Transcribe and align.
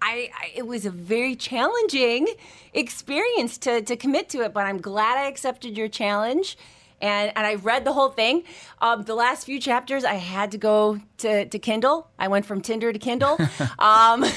I, 0.00 0.30
I, 0.40 0.52
it 0.54 0.68
was 0.68 0.86
a 0.86 0.90
very 0.90 1.34
challenging 1.34 2.28
experience 2.72 3.58
to 3.58 3.82
to 3.82 3.96
commit 3.96 4.28
to 4.28 4.42
it, 4.42 4.54
but 4.54 4.66
I'm 4.66 4.80
glad 4.80 5.18
I 5.18 5.26
accepted 5.26 5.76
your 5.76 5.88
challenge. 5.88 6.56
And, 7.00 7.32
and 7.36 7.46
I 7.46 7.56
read 7.56 7.84
the 7.84 7.92
whole 7.92 8.08
thing. 8.08 8.44
Um, 8.80 9.02
the 9.02 9.14
last 9.14 9.44
few 9.44 9.60
chapters, 9.60 10.04
I 10.04 10.14
had 10.14 10.52
to 10.52 10.58
go 10.58 10.98
to, 11.18 11.46
to 11.46 11.58
Kindle. 11.58 12.08
I 12.18 12.28
went 12.28 12.46
from 12.46 12.60
Tinder 12.60 12.92
to 12.92 12.98
Kindle, 12.98 13.32
um, 13.78 14.20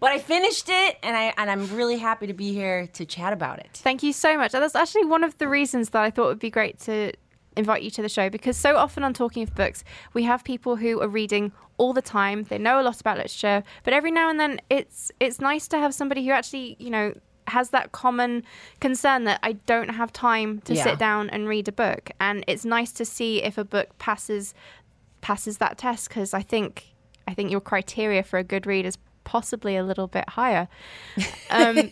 but 0.00 0.10
I 0.10 0.18
finished 0.18 0.68
it, 0.68 0.98
and 1.02 1.16
I 1.16 1.32
and 1.36 1.50
I'm 1.50 1.74
really 1.76 1.98
happy 1.98 2.26
to 2.26 2.32
be 2.32 2.52
here 2.52 2.88
to 2.88 3.04
chat 3.04 3.32
about 3.32 3.58
it. 3.60 3.70
Thank 3.74 4.02
you 4.02 4.12
so 4.12 4.36
much. 4.36 4.52
That's 4.52 4.74
actually 4.74 5.04
one 5.04 5.24
of 5.24 5.38
the 5.38 5.48
reasons 5.48 5.90
that 5.90 6.02
I 6.02 6.10
thought 6.10 6.24
it 6.24 6.28
would 6.28 6.38
be 6.38 6.50
great 6.50 6.78
to 6.80 7.12
invite 7.56 7.82
you 7.82 7.90
to 7.90 8.02
the 8.02 8.08
show 8.08 8.30
because 8.30 8.56
so 8.56 8.76
often 8.76 9.04
on 9.04 9.12
Talking 9.12 9.42
of 9.42 9.54
Books, 9.54 9.84
we 10.14 10.22
have 10.24 10.44
people 10.44 10.76
who 10.76 11.00
are 11.00 11.08
reading 11.08 11.52
all 11.76 11.92
the 11.92 12.02
time. 12.02 12.44
They 12.44 12.58
know 12.58 12.80
a 12.80 12.82
lot 12.82 13.00
about 13.00 13.18
literature, 13.18 13.62
but 13.84 13.92
every 13.92 14.10
now 14.10 14.30
and 14.30 14.38
then 14.38 14.60
it's 14.70 15.10
it's 15.20 15.40
nice 15.40 15.68
to 15.68 15.78
have 15.78 15.94
somebody 15.94 16.24
who 16.24 16.32
actually, 16.32 16.76
you 16.78 16.90
know, 16.90 17.14
has 17.48 17.70
that 17.70 17.92
common 17.92 18.44
concern 18.80 19.24
that 19.24 19.40
I 19.42 19.52
don't 19.66 19.90
have 19.90 20.12
time 20.12 20.60
to 20.62 20.74
Yeah. 20.74 20.84
sit 20.84 20.98
down 20.98 21.28
and 21.30 21.48
read 21.48 21.68
a 21.68 21.72
book. 21.72 22.10
And 22.20 22.44
it's 22.46 22.64
nice 22.64 22.92
to 22.92 23.04
see 23.04 23.42
if 23.42 23.58
a 23.58 23.64
book 23.64 23.96
passes 23.98 24.54
passes 25.20 25.58
that 25.58 25.78
test 25.78 26.08
because 26.08 26.34
I 26.34 26.42
think 26.42 26.94
I 27.28 27.34
think 27.34 27.50
your 27.50 27.60
criteria 27.60 28.22
for 28.24 28.38
a 28.38 28.44
good 28.44 28.66
read 28.66 28.84
is 28.86 28.96
possibly 29.24 29.76
a 29.76 29.84
little 29.84 30.06
bit 30.06 30.28
higher. 30.28 30.68
Um, 31.50 31.90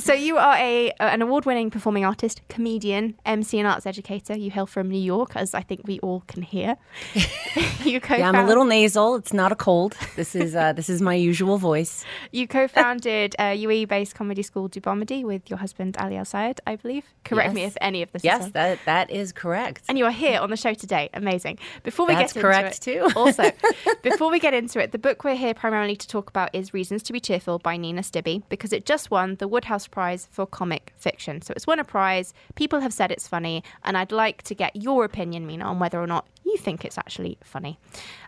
so 0.00 0.12
you 0.12 0.36
are 0.36 0.54
a 0.58 0.92
an 1.00 1.22
award-winning 1.22 1.70
performing 1.70 2.04
artist, 2.04 2.42
comedian, 2.50 3.14
MC, 3.24 3.58
and 3.58 3.66
arts 3.66 3.86
educator. 3.86 4.36
You 4.36 4.50
hail 4.50 4.66
from 4.66 4.90
New 4.90 5.00
York, 5.00 5.34
as 5.36 5.54
I 5.54 5.62
think 5.62 5.80
we 5.86 5.98
all 6.00 6.22
can 6.26 6.42
hear. 6.42 6.76
you 7.84 7.98
co 8.00 8.14
Yeah, 8.16 8.28
I'm 8.28 8.34
a 8.34 8.46
little 8.46 8.66
nasal. 8.66 9.16
It's 9.16 9.32
not 9.32 9.52
a 9.52 9.56
cold. 9.56 9.96
This 10.16 10.34
is 10.34 10.54
uh, 10.54 10.74
this 10.74 10.90
is 10.90 11.00
my 11.00 11.14
usual 11.14 11.56
voice. 11.56 12.04
You 12.30 12.46
co-founded 12.46 13.34
uh, 13.38 13.44
UAE-based 13.54 14.14
comedy 14.14 14.42
school 14.42 14.68
Dubomedy 14.68 15.24
with 15.24 15.48
your 15.48 15.58
husband 15.58 15.96
Ali 15.98 16.16
Al 16.16 16.26
Sayed, 16.26 16.60
I 16.66 16.76
believe. 16.76 17.04
Correct 17.24 17.54
me 17.54 17.62
if 17.64 17.76
any 17.80 18.02
of 18.02 18.12
this 18.12 18.20
is 18.20 18.24
Yes, 18.24 18.40
wrong. 18.42 18.50
that 18.52 18.78
that 18.84 19.10
is 19.10 19.32
correct. 19.32 19.82
And 19.88 19.96
you 19.98 20.04
are 20.04 20.10
here 20.10 20.40
on 20.40 20.50
the 20.50 20.56
show 20.58 20.74
today. 20.74 21.08
Amazing. 21.14 21.58
Before 21.84 22.06
we 22.06 22.14
That's 22.14 22.34
get 22.34 22.40
correct, 22.42 22.86
into 22.86 23.06
it, 23.06 23.12
too. 23.12 23.18
also, 23.18 23.50
before 24.02 24.30
we 24.30 24.38
get 24.38 24.52
into 24.52 24.78
it, 24.78 24.92
the 24.92 24.98
book 24.98 25.24
we're 25.24 25.36
here 25.36 25.54
primarily 25.54 25.96
to 25.96 26.06
talk 26.06 26.27
about 26.28 26.50
is 26.54 26.74
Reasons 26.74 27.02
to 27.04 27.12
Be 27.12 27.20
Cheerful 27.20 27.58
by 27.58 27.76
Nina 27.76 28.02
Stibbe 28.02 28.42
because 28.48 28.72
it 28.72 28.84
just 28.86 29.10
won 29.10 29.36
the 29.36 29.48
Wodehouse 29.48 29.86
Prize 29.86 30.28
for 30.30 30.46
comic 30.46 30.92
fiction. 30.96 31.42
So 31.42 31.52
it's 31.56 31.66
won 31.66 31.78
a 31.78 31.84
prize. 31.84 32.34
People 32.54 32.80
have 32.80 32.92
said 32.92 33.10
it's 33.10 33.28
funny, 33.28 33.62
and 33.84 33.96
I'd 33.96 34.12
like 34.12 34.42
to 34.42 34.54
get 34.54 34.76
your 34.76 35.04
opinion, 35.04 35.46
Mina, 35.46 35.64
on 35.64 35.78
whether 35.78 36.00
or 36.00 36.06
not 36.06 36.26
you 36.44 36.56
think 36.56 36.84
it's 36.84 36.98
actually 36.98 37.38
funny. 37.42 37.78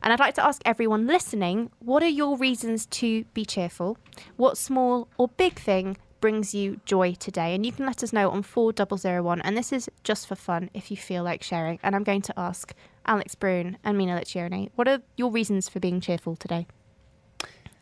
And 0.03 0.13
I'd 0.13 0.21
like 0.21 0.35
to 0.35 0.45
ask 0.45 0.61
everyone 0.65 1.07
listening, 1.07 1.71
what 1.79 2.03
are 2.03 2.09
your 2.09 2.37
reasons 2.37 2.87
to 2.87 3.25
be 3.35 3.45
cheerful? 3.45 3.99
What 4.37 4.59
small 4.59 5.09
or 5.17 5.29
big 5.29 5.59
thing 5.59 5.97
brings 6.21 6.55
you 6.55 6.81
joy 6.85 7.15
today? 7.15 7.55
And 7.55 7.65
you 7.65 7.73
can 7.73 7.87
let 7.87 8.03
us 8.03 8.13
know 8.13 8.31
on 8.31 8.43
4001. 8.43 9.41
And 9.41 9.57
this 9.57 9.73
is 9.73 9.89
just 10.05 10.27
for 10.27 10.35
fun 10.35 10.71
if 10.75 10.91
you 10.91 10.97
feel 10.97 11.23
like 11.23 11.43
sharing. 11.43 11.79
And 11.83 11.97
I'm 11.97 12.05
going 12.05 12.23
to 12.23 12.39
ask 12.39 12.75
Alex 13.07 13.35
Brune 13.35 13.79
and 13.83 13.97
Mina 13.97 14.17
Liccione, 14.17 14.71
what 14.77 14.87
are 14.87 15.01
your 15.17 15.31
reasons 15.31 15.69
for 15.69 15.81
being 15.81 16.01
cheerful 16.01 16.37
today? 16.37 16.67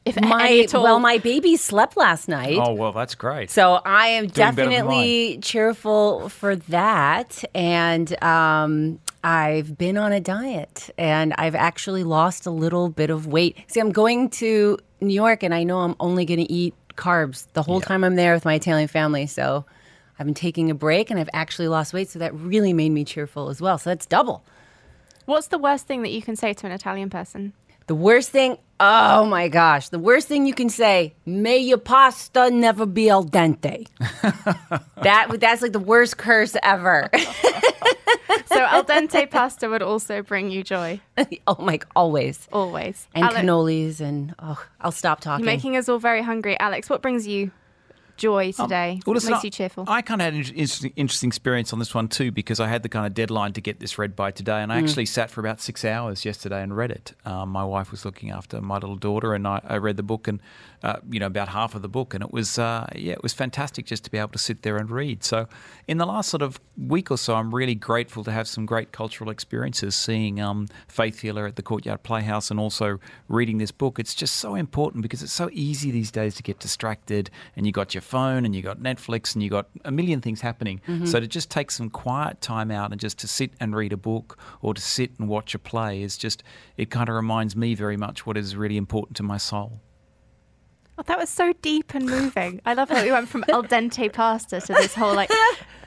If 0.08 0.16
any 0.16 0.28
My 0.28 0.58
at 0.60 0.74
all. 0.74 0.82
well, 0.82 1.00
my 1.00 1.18
baby 1.18 1.56
slept 1.56 1.96
last 1.96 2.28
night. 2.28 2.58
Oh 2.60 2.72
well, 2.72 2.92
that's 2.92 3.14
great. 3.14 3.50
So 3.50 3.74
I 3.84 4.08
am 4.08 4.24
Doing 4.24 4.32
definitely 4.32 5.38
cheerful 5.42 6.28
for 6.28 6.56
that. 6.56 7.44
And 7.54 8.22
um, 8.22 9.00
I've 9.22 9.76
been 9.76 9.96
on 9.98 10.12
a 10.12 10.20
diet 10.20 10.90
and 10.96 11.34
I've 11.36 11.54
actually 11.54 12.04
lost 12.04 12.46
a 12.46 12.50
little 12.50 12.88
bit 12.88 13.10
of 13.10 13.26
weight. 13.26 13.58
See, 13.66 13.80
I'm 13.80 13.92
going 13.92 14.30
to 14.30 14.78
New 15.00 15.14
York 15.14 15.42
and 15.42 15.54
I 15.54 15.64
know 15.64 15.80
I'm 15.80 15.96
only 16.00 16.24
going 16.24 16.44
to 16.44 16.52
eat 16.52 16.74
carbs 16.96 17.46
the 17.52 17.62
whole 17.62 17.80
time 17.80 18.04
I'm 18.04 18.16
there 18.16 18.34
with 18.34 18.44
my 18.44 18.54
Italian 18.54 18.88
family. 18.88 19.26
So 19.26 19.64
I've 20.18 20.26
been 20.26 20.34
taking 20.34 20.70
a 20.70 20.74
break 20.74 21.10
and 21.10 21.18
I've 21.18 21.30
actually 21.32 21.68
lost 21.68 21.92
weight. 21.92 22.10
So 22.10 22.18
that 22.18 22.34
really 22.34 22.72
made 22.72 22.90
me 22.90 23.04
cheerful 23.04 23.48
as 23.48 23.60
well. 23.60 23.78
So 23.78 23.90
that's 23.90 24.06
double. 24.06 24.44
What's 25.26 25.48
the 25.48 25.58
worst 25.58 25.86
thing 25.86 26.02
that 26.02 26.10
you 26.10 26.22
can 26.22 26.36
say 26.36 26.54
to 26.54 26.66
an 26.66 26.72
Italian 26.72 27.10
person? 27.10 27.52
The 27.88 27.94
worst 27.94 28.28
thing, 28.30 28.58
oh 28.80 29.24
my 29.24 29.48
gosh, 29.48 29.88
the 29.88 29.98
worst 29.98 30.28
thing 30.28 30.44
you 30.44 30.52
can 30.52 30.68
say, 30.68 31.14
may 31.24 31.56
your 31.56 31.78
pasta 31.78 32.50
never 32.50 32.84
be 32.84 33.08
al 33.08 33.24
dente. 33.24 33.88
that 35.02 35.28
that's 35.40 35.62
like 35.62 35.72
the 35.72 35.80
worst 35.80 36.18
curse 36.18 36.54
ever. 36.62 37.10
So 38.46 38.60
al 38.60 38.84
dente 38.88 39.30
pasta 39.30 39.68
would 39.68 39.82
also 39.82 40.22
bring 40.22 40.50
you 40.50 40.62
joy, 40.62 41.00
oh 41.46 41.56
my, 41.60 41.80
always. 41.94 42.48
always. 42.52 43.06
And 43.14 43.26
cannolis 43.26 44.00
and 44.00 44.34
oh, 44.38 44.62
I'll 44.80 44.92
stop 44.92 45.20
talking. 45.20 45.44
You're 45.44 45.54
making 45.54 45.76
us 45.76 45.88
all 45.88 45.98
very 45.98 46.22
hungry. 46.22 46.58
Alex, 46.58 46.88
what 46.90 47.02
brings 47.02 47.26
you 47.26 47.50
joy 48.18 48.52
today? 48.52 48.92
Um, 48.94 49.00
Well, 49.06 49.14
listen, 49.14 49.30
makes 49.30 49.44
I- 49.44 49.46
you 49.46 49.50
cheerful? 49.50 49.84
I 49.88 50.02
kind 50.02 50.20
of 50.20 50.26
had 50.26 50.34
an 50.34 50.40
interesting, 50.40 50.92
interesting 50.96 51.28
experience 51.28 51.72
on 51.72 51.78
this 51.78 51.94
one 51.94 52.08
too 52.08 52.30
because 52.30 52.60
I 52.60 52.68
had 52.68 52.82
the 52.82 52.88
kind 52.88 53.06
of 53.06 53.14
deadline 53.14 53.52
to 53.54 53.60
get 53.60 53.80
this 53.80 53.96
read 53.98 54.14
by 54.14 54.30
today, 54.30 54.60
and 54.62 54.72
I 54.72 54.78
actually 54.78 55.06
sat 55.06 55.30
for 55.30 55.40
about 55.40 55.60
six 55.60 55.84
hours 55.84 56.24
yesterday 56.24 56.62
and 56.62 56.76
read 56.76 56.90
it. 56.90 57.14
Um, 57.24 57.48
my 57.50 57.64
wife 57.64 57.90
was 57.90 58.04
looking 58.04 58.30
after 58.30 58.60
my 58.60 58.74
little 58.74 58.96
daughter, 58.96 59.34
and 59.34 59.46
I, 59.46 59.60
I 59.64 59.76
read 59.78 59.96
the 59.96 60.02
book 60.02 60.28
and 60.28 60.40
uh, 60.82 60.96
you 61.10 61.18
know 61.18 61.26
about 61.26 61.48
half 61.48 61.74
of 61.74 61.82
the 61.82 61.88
book, 61.88 62.14
and 62.14 62.22
it 62.22 62.32
was 62.32 62.58
uh, 62.58 62.86
yeah, 62.94 63.12
it 63.12 63.22
was 63.22 63.32
fantastic 63.32 63.86
just 63.86 64.04
to 64.04 64.10
be 64.10 64.18
able 64.18 64.28
to 64.30 64.38
sit 64.38 64.62
there 64.62 64.76
and 64.76 64.90
read. 64.90 65.24
So, 65.24 65.48
in 65.86 65.98
the 65.98 66.06
last 66.06 66.28
sort 66.28 66.42
of 66.42 66.60
week 66.76 67.10
or 67.10 67.18
so, 67.18 67.34
I'm 67.34 67.54
really 67.54 67.74
grateful 67.74 68.22
to 68.24 68.30
have 68.30 68.46
some 68.46 68.66
great 68.66 68.92
cultural 68.92 69.30
experiences, 69.30 69.94
seeing 69.96 70.40
um, 70.40 70.68
Faith 70.86 71.20
Healer 71.20 71.46
at 71.46 71.56
the 71.56 71.62
Courtyard 71.62 72.02
Playhouse, 72.02 72.50
and 72.50 72.60
also 72.60 72.98
reading 73.28 73.58
this 73.58 73.72
book. 73.72 73.98
It's 73.98 74.14
just 74.14 74.36
so 74.36 74.54
important 74.54 75.02
because 75.02 75.22
it's 75.22 75.32
so 75.32 75.50
easy 75.52 75.90
these 75.90 76.10
days 76.10 76.34
to 76.36 76.42
get 76.42 76.58
distracted, 76.60 77.30
and 77.56 77.66
you 77.66 77.72
got 77.72 77.94
your 77.94 78.02
phone, 78.08 78.44
and 78.44 78.54
you 78.56 78.62
got 78.62 78.80
Netflix, 78.80 79.34
and 79.34 79.42
you 79.42 79.50
got 79.50 79.68
a 79.84 79.90
million 79.90 80.20
things 80.20 80.40
happening. 80.40 80.80
Mm-hmm. 80.88 81.06
So 81.06 81.20
to 81.20 81.26
just 81.26 81.50
take 81.50 81.70
some 81.70 81.90
quiet 81.90 82.40
time 82.40 82.70
out 82.70 82.90
and 82.90 83.00
just 83.00 83.18
to 83.18 83.28
sit 83.28 83.52
and 83.60 83.76
read 83.76 83.92
a 83.92 83.96
book 83.96 84.38
or 84.62 84.74
to 84.74 84.80
sit 84.80 85.10
and 85.18 85.28
watch 85.28 85.54
a 85.54 85.58
play 85.58 86.02
is 86.02 86.16
just 86.16 86.42
it 86.76 86.90
kind 86.90 87.08
of 87.08 87.14
reminds 87.14 87.54
me 87.54 87.74
very 87.74 87.96
much 87.96 88.26
what 88.26 88.36
is 88.36 88.56
really 88.56 88.76
important 88.76 89.16
to 89.18 89.22
my 89.22 89.36
soul. 89.36 89.80
Oh, 90.98 91.02
that 91.06 91.18
was 91.18 91.28
so 91.28 91.52
deep 91.62 91.94
and 91.94 92.06
moving. 92.06 92.60
I 92.64 92.74
love 92.74 92.88
how 92.88 93.02
we 93.02 93.12
went 93.12 93.28
from 93.28 93.44
al 93.48 93.62
dente 93.62 94.12
pasta 94.12 94.60
to 94.60 94.72
this 94.72 94.94
whole 94.94 95.14
like 95.14 95.30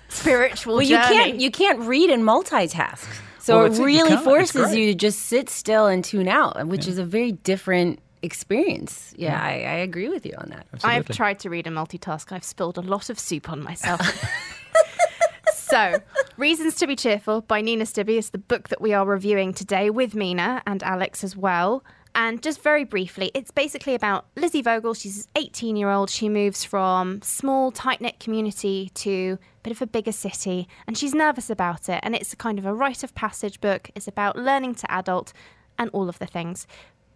spiritual 0.08 0.76
well, 0.76 0.84
you 0.84 0.98
can't 0.98 1.40
you 1.40 1.52
can't 1.52 1.80
read 1.80 2.10
and 2.10 2.24
multitask. 2.24 3.08
So 3.40 3.56
Well, 3.56 3.66
it 3.66 3.70
that's 3.70 3.80
it. 3.80 3.82
You 3.82 3.88
really 3.88 4.18
forces 4.18 4.76
you 4.76 4.86
to 4.88 4.96
just 4.96 5.20
sit 5.24 5.50
still 5.50 5.88
and 5.88 6.04
tune 6.04 6.28
out, 6.28 6.68
which 6.68 6.88
is 6.88 6.98
a 6.98 7.04
very 7.04 7.32
different 7.32 8.00
experience. 8.22 9.14
Yeah, 9.16 9.42
I, 9.42 9.50
I 9.50 9.76
agree 9.84 10.10
with 10.10 10.26
you 10.26 10.34
on 10.38 10.50
that. 10.50 10.68
I've 10.84 11.08
tried 11.08 11.40
to 11.40 11.50
read 11.50 11.68
and 11.68 11.76
multitask. 11.76 12.32
I've 12.32 12.44
spilled 12.44 12.78
a 12.78 12.82
lot 12.82 13.10
of 13.10 13.20
soup 13.20 13.50
on 13.50 13.62
myself. 13.64 14.02
so, 15.54 16.00
Reasons 16.38 16.76
to 16.76 16.88
Be 16.88 16.96
Cheerful 16.96 17.42
by 17.42 17.62
Nina 17.62 17.86
Stibbe 17.86 18.18
is 18.18 18.32
the 18.32 18.38
book 18.38 18.70
that 18.70 18.82
we 18.82 18.94
are 18.94 19.06
reviewing 19.06 19.54
today 19.54 19.90
with 19.90 20.16
Mina 20.16 20.62
and 20.66 20.84
Alex 20.84 21.24
as 21.24 21.36
well. 21.36 21.84
And 22.14 22.42
just 22.44 22.62
very 22.62 22.84
briefly, 22.84 23.32
it's 23.34 23.52
basically 23.52 23.96
about 23.96 24.26
Lizzie 24.36 24.62
Vogel. 24.62 24.94
She's 24.94 25.26
an 25.26 25.32
18 25.36 25.76
year 25.78 25.90
old. 25.90 26.10
She 26.10 26.28
moves 26.28 26.64
from 26.64 27.22
small, 27.22 27.72
tight 27.72 28.02
knit 28.02 28.20
community 28.20 28.92
to 28.96 29.38
a 29.42 29.62
bit 29.64 29.72
of 29.72 29.82
a 29.82 29.88
bigger 29.88 30.12
city, 30.12 30.68
and 30.88 30.98
she's 30.98 31.14
nervous 31.14 31.50
about 31.50 31.88
it. 31.88 32.02
And 32.04 32.14
it's 32.16 32.34
a 32.34 32.36
kind 32.36 32.60
of 32.60 32.66
a 32.66 32.74
rite 32.74 33.04
of 33.04 33.16
passage 33.16 33.62
book. 33.62 33.90
It's 33.96 34.08
about 34.08 34.36
learning 34.36 34.76
to 34.76 34.92
adult 34.92 35.32
and 35.78 35.90
all 35.94 36.10
of 36.10 36.20
the 36.20 36.26
things. 36.26 36.68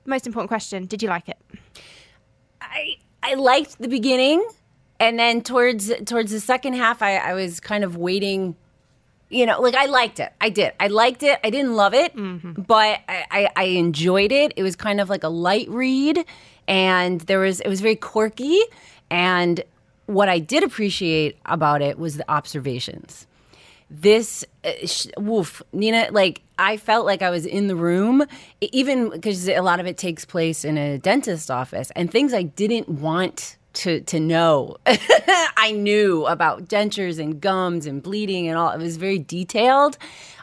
Most 0.05 0.27
important 0.27 0.49
question 0.49 0.85
Did 0.85 1.01
you 1.01 1.09
like 1.09 1.29
it? 1.29 1.37
I 2.61 2.97
I 3.23 3.33
liked 3.35 3.79
the 3.79 3.87
beginning, 3.87 4.45
and 4.99 5.17
then 5.17 5.41
towards 5.41 5.91
towards 6.05 6.31
the 6.31 6.39
second 6.39 6.73
half, 6.73 7.01
I, 7.01 7.17
I 7.17 7.33
was 7.33 7.59
kind 7.59 7.83
of 7.83 7.97
waiting. 7.97 8.55
You 9.29 9.47
know, 9.47 9.59
like 9.59 9.73
I 9.73 9.85
liked 9.85 10.19
it. 10.19 10.31
I 10.39 10.49
did. 10.49 10.73
I 10.79 10.87
liked 10.87 11.23
it. 11.23 11.39
I 11.43 11.49
didn't 11.49 11.75
love 11.75 11.95
it, 11.95 12.15
mm-hmm. 12.15 12.61
but 12.61 13.01
I, 13.09 13.25
I, 13.31 13.49
I 13.55 13.63
enjoyed 13.63 14.31
it. 14.31 14.53
It 14.55 14.61
was 14.61 14.75
kind 14.75 15.01
of 15.01 15.09
like 15.09 15.23
a 15.23 15.29
light 15.29 15.67
read, 15.69 16.23
and 16.67 17.21
there 17.21 17.39
was 17.39 17.59
it 17.61 17.67
was 17.67 17.81
very 17.81 17.95
quirky. 17.95 18.61
And 19.09 19.63
what 20.05 20.29
I 20.29 20.39
did 20.39 20.63
appreciate 20.63 21.37
about 21.45 21.81
it 21.81 21.97
was 21.97 22.17
the 22.17 22.31
observations. 22.31 23.25
This, 23.89 24.43
uh, 24.63 24.71
sh- 24.85 25.07
woof, 25.17 25.61
Nina, 25.71 26.07
like 26.11 26.41
I 26.57 26.77
felt 26.77 27.05
like 27.05 27.21
I 27.21 27.29
was 27.29 27.45
in 27.45 27.67
the 27.67 27.75
room, 27.75 28.25
even 28.61 29.09
because 29.09 29.47
a 29.47 29.61
lot 29.61 29.79
of 29.79 29.85
it 29.85 29.97
takes 29.97 30.25
place 30.25 30.65
in 30.65 30.77
a 30.77 30.97
dentist 30.97 31.51
office, 31.51 31.91
and 31.95 32.09
things 32.11 32.33
I 32.33 32.43
didn't 32.43 32.89
want 32.89 33.57
to 33.75 34.01
to 34.01 34.19
know. 34.19 34.77
I 35.57 35.71
knew 35.71 36.25
about 36.25 36.65
dentures 36.65 37.19
and 37.19 37.39
gums 37.39 37.85
and 37.85 38.01
bleeding 38.01 38.47
and 38.47 38.57
all. 38.57 38.71
It 38.71 38.79
was 38.79 38.97
very 38.97 39.19
detailed, 39.19 39.97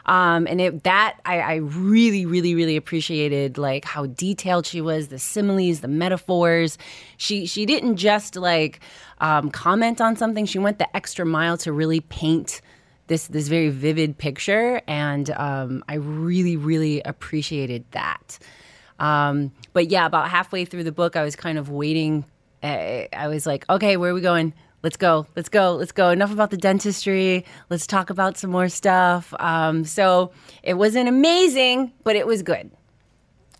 um, 0.05 0.47
and 0.47 0.61
it 0.61 0.83
that 0.83 1.19
I, 1.25 1.39
I 1.39 1.55
really, 1.55 2.25
really, 2.25 2.55
really 2.55 2.77
appreciated 2.77 3.57
like 3.57 3.85
how 3.85 4.05
detailed 4.05 4.65
she 4.65 4.81
was, 4.81 5.09
the 5.09 5.19
similes, 5.19 5.81
the 5.81 5.87
metaphors. 5.87 6.77
She 7.17 7.45
she 7.45 7.65
didn't 7.65 7.97
just 7.97 8.35
like 8.35 8.79
um, 9.19 9.49
comment 9.49 9.99
on 9.99 10.15
something. 10.15 10.45
She 10.45 10.59
went 10.59 10.77
the 10.77 10.95
extra 10.95 11.25
mile 11.25 11.57
to 11.57 11.71
really 11.71 11.99
paint 11.99 12.61
this 13.07 13.27
this 13.27 13.47
very 13.47 13.69
vivid 13.69 14.17
picture, 14.17 14.81
and 14.87 15.29
um, 15.31 15.83
I 15.87 15.95
really, 15.95 16.57
really 16.57 17.01
appreciated 17.01 17.85
that. 17.91 18.39
Um, 18.99 19.51
but 19.73 19.89
yeah, 19.89 20.05
about 20.05 20.29
halfway 20.29 20.65
through 20.65 20.83
the 20.83 20.91
book, 20.91 21.15
I 21.15 21.23
was 21.23 21.35
kind 21.35 21.57
of 21.57 21.69
waiting. 21.69 22.25
I, 22.61 23.09
I 23.11 23.27
was 23.27 23.45
like, 23.45 23.65
okay, 23.69 23.97
where 23.97 24.11
are 24.11 24.13
we 24.13 24.21
going? 24.21 24.53
Let's 24.83 24.97
go, 24.97 25.27
let's 25.35 25.49
go, 25.49 25.75
let's 25.75 25.91
go. 25.93 26.09
Enough 26.09 26.31
about 26.31 26.51
the 26.51 26.57
dentistry. 26.57 27.45
Let's 27.69 27.87
talk 27.87 28.09
about 28.09 28.37
some 28.37 28.51
more 28.51 28.69
stuff. 28.69 29.33
Um, 29.39 29.85
so 29.85 30.31
it 30.61 30.73
wasn't 30.73 31.07
amazing, 31.07 31.93
but 32.03 32.15
it 32.15 32.27
was 32.27 32.43
good. 32.43 32.71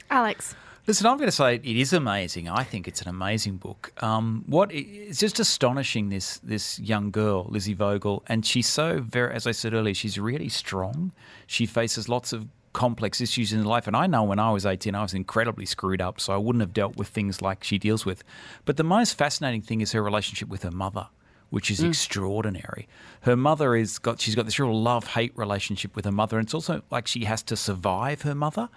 Alex. 0.10 0.56
Listen, 0.86 1.08
I'm 1.08 1.16
going 1.18 1.30
to 1.30 1.32
say 1.32 1.56
it 1.56 1.66
is 1.66 1.94
amazing. 1.94 2.50
I 2.50 2.64
think 2.64 2.90
it's 2.90 3.02
an 3.02 3.08
amazing 3.08 3.56
book. 3.56 3.94
Um, 4.04 4.44
what 4.48 4.70
it's 4.74 5.20
just 5.20 5.40
astonishing 5.40 6.10
this 6.10 6.40
this 6.40 6.78
young 6.78 7.10
girl, 7.10 7.46
Lizzie 7.50 7.74
Vogel, 7.74 8.22
and 8.28 8.46
she's 8.46 8.68
so 8.68 9.00
very, 9.00 9.34
as 9.34 9.48
I 9.48 9.52
said 9.52 9.74
earlier, 9.74 9.94
she's 9.94 10.20
really 10.20 10.50
strong. 10.50 11.14
She 11.48 11.66
faces 11.66 12.10
lots 12.10 12.34
of 12.34 12.48
complex 12.74 13.22
issues 13.22 13.54
in 13.54 13.64
life, 13.64 13.88
and 13.88 13.96
I 13.96 14.08
know 14.08 14.24
when 14.24 14.40
I 14.40 14.52
was 14.52 14.66
18, 14.66 14.94
I 14.94 15.04
was 15.04 15.14
incredibly 15.14 15.66
screwed 15.66 16.02
up, 16.02 16.20
so 16.20 16.34
I 16.34 16.38
wouldn't 16.38 16.62
have 16.62 16.74
dealt 16.74 16.98
with 16.98 17.08
things 17.08 17.42
like 17.42 17.64
she 17.64 17.78
deals 17.78 18.06
with. 18.06 18.22
But 18.66 18.76
the 18.76 18.84
most 18.84 19.14
fascinating 19.14 19.62
thing 19.62 19.80
is 19.80 19.94
her 19.94 20.04
relationship 20.04 20.50
with 20.50 20.64
her 20.64 20.72
mother 20.72 21.08
which 21.54 21.70
is 21.70 21.84
extraordinary. 21.84 22.88
Her 23.22 23.36
mother 23.36 23.76
is 23.76 24.00
got 24.00 24.20
she's 24.20 24.34
got 24.34 24.46
this 24.46 24.58
real 24.58 24.82
love 24.82 25.06
hate 25.06 25.38
relationship 25.38 25.96
with 25.96 26.04
her 26.06 26.12
mother, 26.12 26.40
and 26.40 26.48
it's 26.48 26.54
also 26.56 26.82
like 26.90 27.06
she 27.06 27.26
has 27.26 27.44
to 27.44 27.56
survive 27.56 28.24
her 28.24 28.34
mother. 28.34 28.70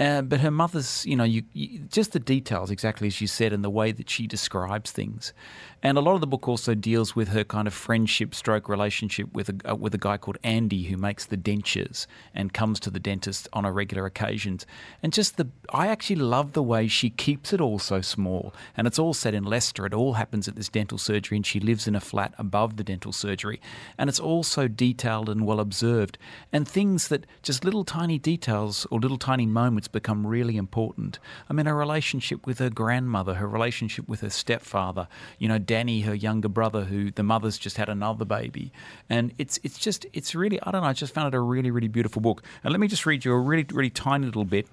Uh, 0.00 0.22
but 0.22 0.40
her 0.40 0.50
mother's, 0.50 1.04
you 1.04 1.14
know, 1.14 1.24
you, 1.24 1.42
you, 1.52 1.80
just 1.80 2.12
the 2.12 2.18
details 2.18 2.70
exactly 2.70 3.06
as 3.06 3.20
you 3.20 3.26
said, 3.26 3.52
and 3.52 3.62
the 3.62 3.68
way 3.68 3.92
that 3.92 4.08
she 4.08 4.26
describes 4.26 4.90
things, 4.90 5.34
and 5.82 5.96
a 5.96 6.00
lot 6.00 6.14
of 6.14 6.20
the 6.20 6.26
book 6.26 6.46
also 6.48 6.74
deals 6.74 7.16
with 7.16 7.28
her 7.28 7.44
kind 7.44 7.66
of 7.66 7.74
friendship 7.74 8.34
stroke 8.34 8.68
relationship 8.68 9.32
with 9.32 9.48
a 9.48 9.70
uh, 9.70 9.74
with 9.74 9.94
a 9.94 9.98
guy 9.98 10.16
called 10.16 10.38
Andy 10.42 10.84
who 10.84 10.96
makes 10.96 11.26
the 11.26 11.36
dentures 11.36 12.06
and 12.34 12.52
comes 12.52 12.80
to 12.80 12.90
the 12.90 13.00
dentist 13.00 13.48
on 13.52 13.64
a 13.64 13.72
regular 13.72 14.06
occasions, 14.06 14.66
and 15.02 15.12
just 15.12 15.36
the 15.36 15.48
I 15.72 15.88
actually 15.88 16.16
love 16.16 16.52
the 16.52 16.62
way 16.62 16.88
she 16.88 17.10
keeps 17.10 17.52
it 17.52 17.60
all 17.60 17.78
so 17.78 18.00
small, 18.00 18.54
and 18.76 18.86
it's 18.86 18.98
all 18.98 19.14
set 19.14 19.34
in 19.34 19.44
Leicester. 19.44 19.86
It 19.86 19.94
all 19.94 20.14
happens 20.14 20.48
at 20.48 20.56
this 20.56 20.68
dental 20.68 20.98
surgery, 20.98 21.36
and 21.36 21.46
she 21.46 21.60
lives 21.60 21.86
in 21.88 21.94
a 21.94 22.00
flat 22.00 22.34
above 22.38 22.76
the 22.76 22.84
dental 22.84 23.12
surgery, 23.12 23.60
and 23.96 24.10
it's 24.10 24.20
all 24.20 24.42
so 24.42 24.68
detailed 24.68 25.28
and 25.28 25.46
well 25.46 25.60
observed, 25.60 26.18
and 26.52 26.68
things 26.68 27.08
that 27.08 27.26
just 27.42 27.64
little 27.64 27.84
tiny 27.84 28.18
details 28.18 28.86
or 28.90 29.00
little 29.00 29.18
tiny 29.18 29.46
moments 29.46 29.88
become 29.88 30.26
really 30.26 30.56
important. 30.56 31.18
I 31.48 31.52
mean, 31.52 31.66
her 31.66 31.74
relationship 31.74 32.46
with 32.46 32.58
her 32.58 32.70
grandmother, 32.70 33.34
her 33.34 33.48
relationship 33.48 34.08
with 34.08 34.20
her 34.20 34.30
stepfather, 34.30 35.08
you 35.38 35.48
know, 35.48 35.58
Danny, 35.70 36.00
her 36.00 36.16
younger 36.16 36.48
brother, 36.48 36.82
who 36.82 37.12
the 37.12 37.22
mother's 37.22 37.56
just 37.56 37.76
had 37.76 37.88
another 37.88 38.24
baby, 38.24 38.72
and 39.08 39.32
it's 39.38 39.60
it's 39.62 39.78
just 39.78 40.04
it's 40.12 40.34
really 40.34 40.60
I 40.64 40.72
don't 40.72 40.82
know. 40.82 40.88
I 40.88 40.92
just 40.92 41.14
found 41.14 41.32
it 41.32 41.36
a 41.36 41.40
really 41.40 41.70
really 41.70 41.86
beautiful 41.86 42.20
book. 42.20 42.42
And 42.64 42.72
let 42.72 42.80
me 42.80 42.88
just 42.88 43.06
read 43.06 43.24
you 43.24 43.32
a 43.32 43.38
really 43.38 43.64
really 43.70 43.88
tiny 43.88 44.26
little 44.26 44.44
bit 44.44 44.66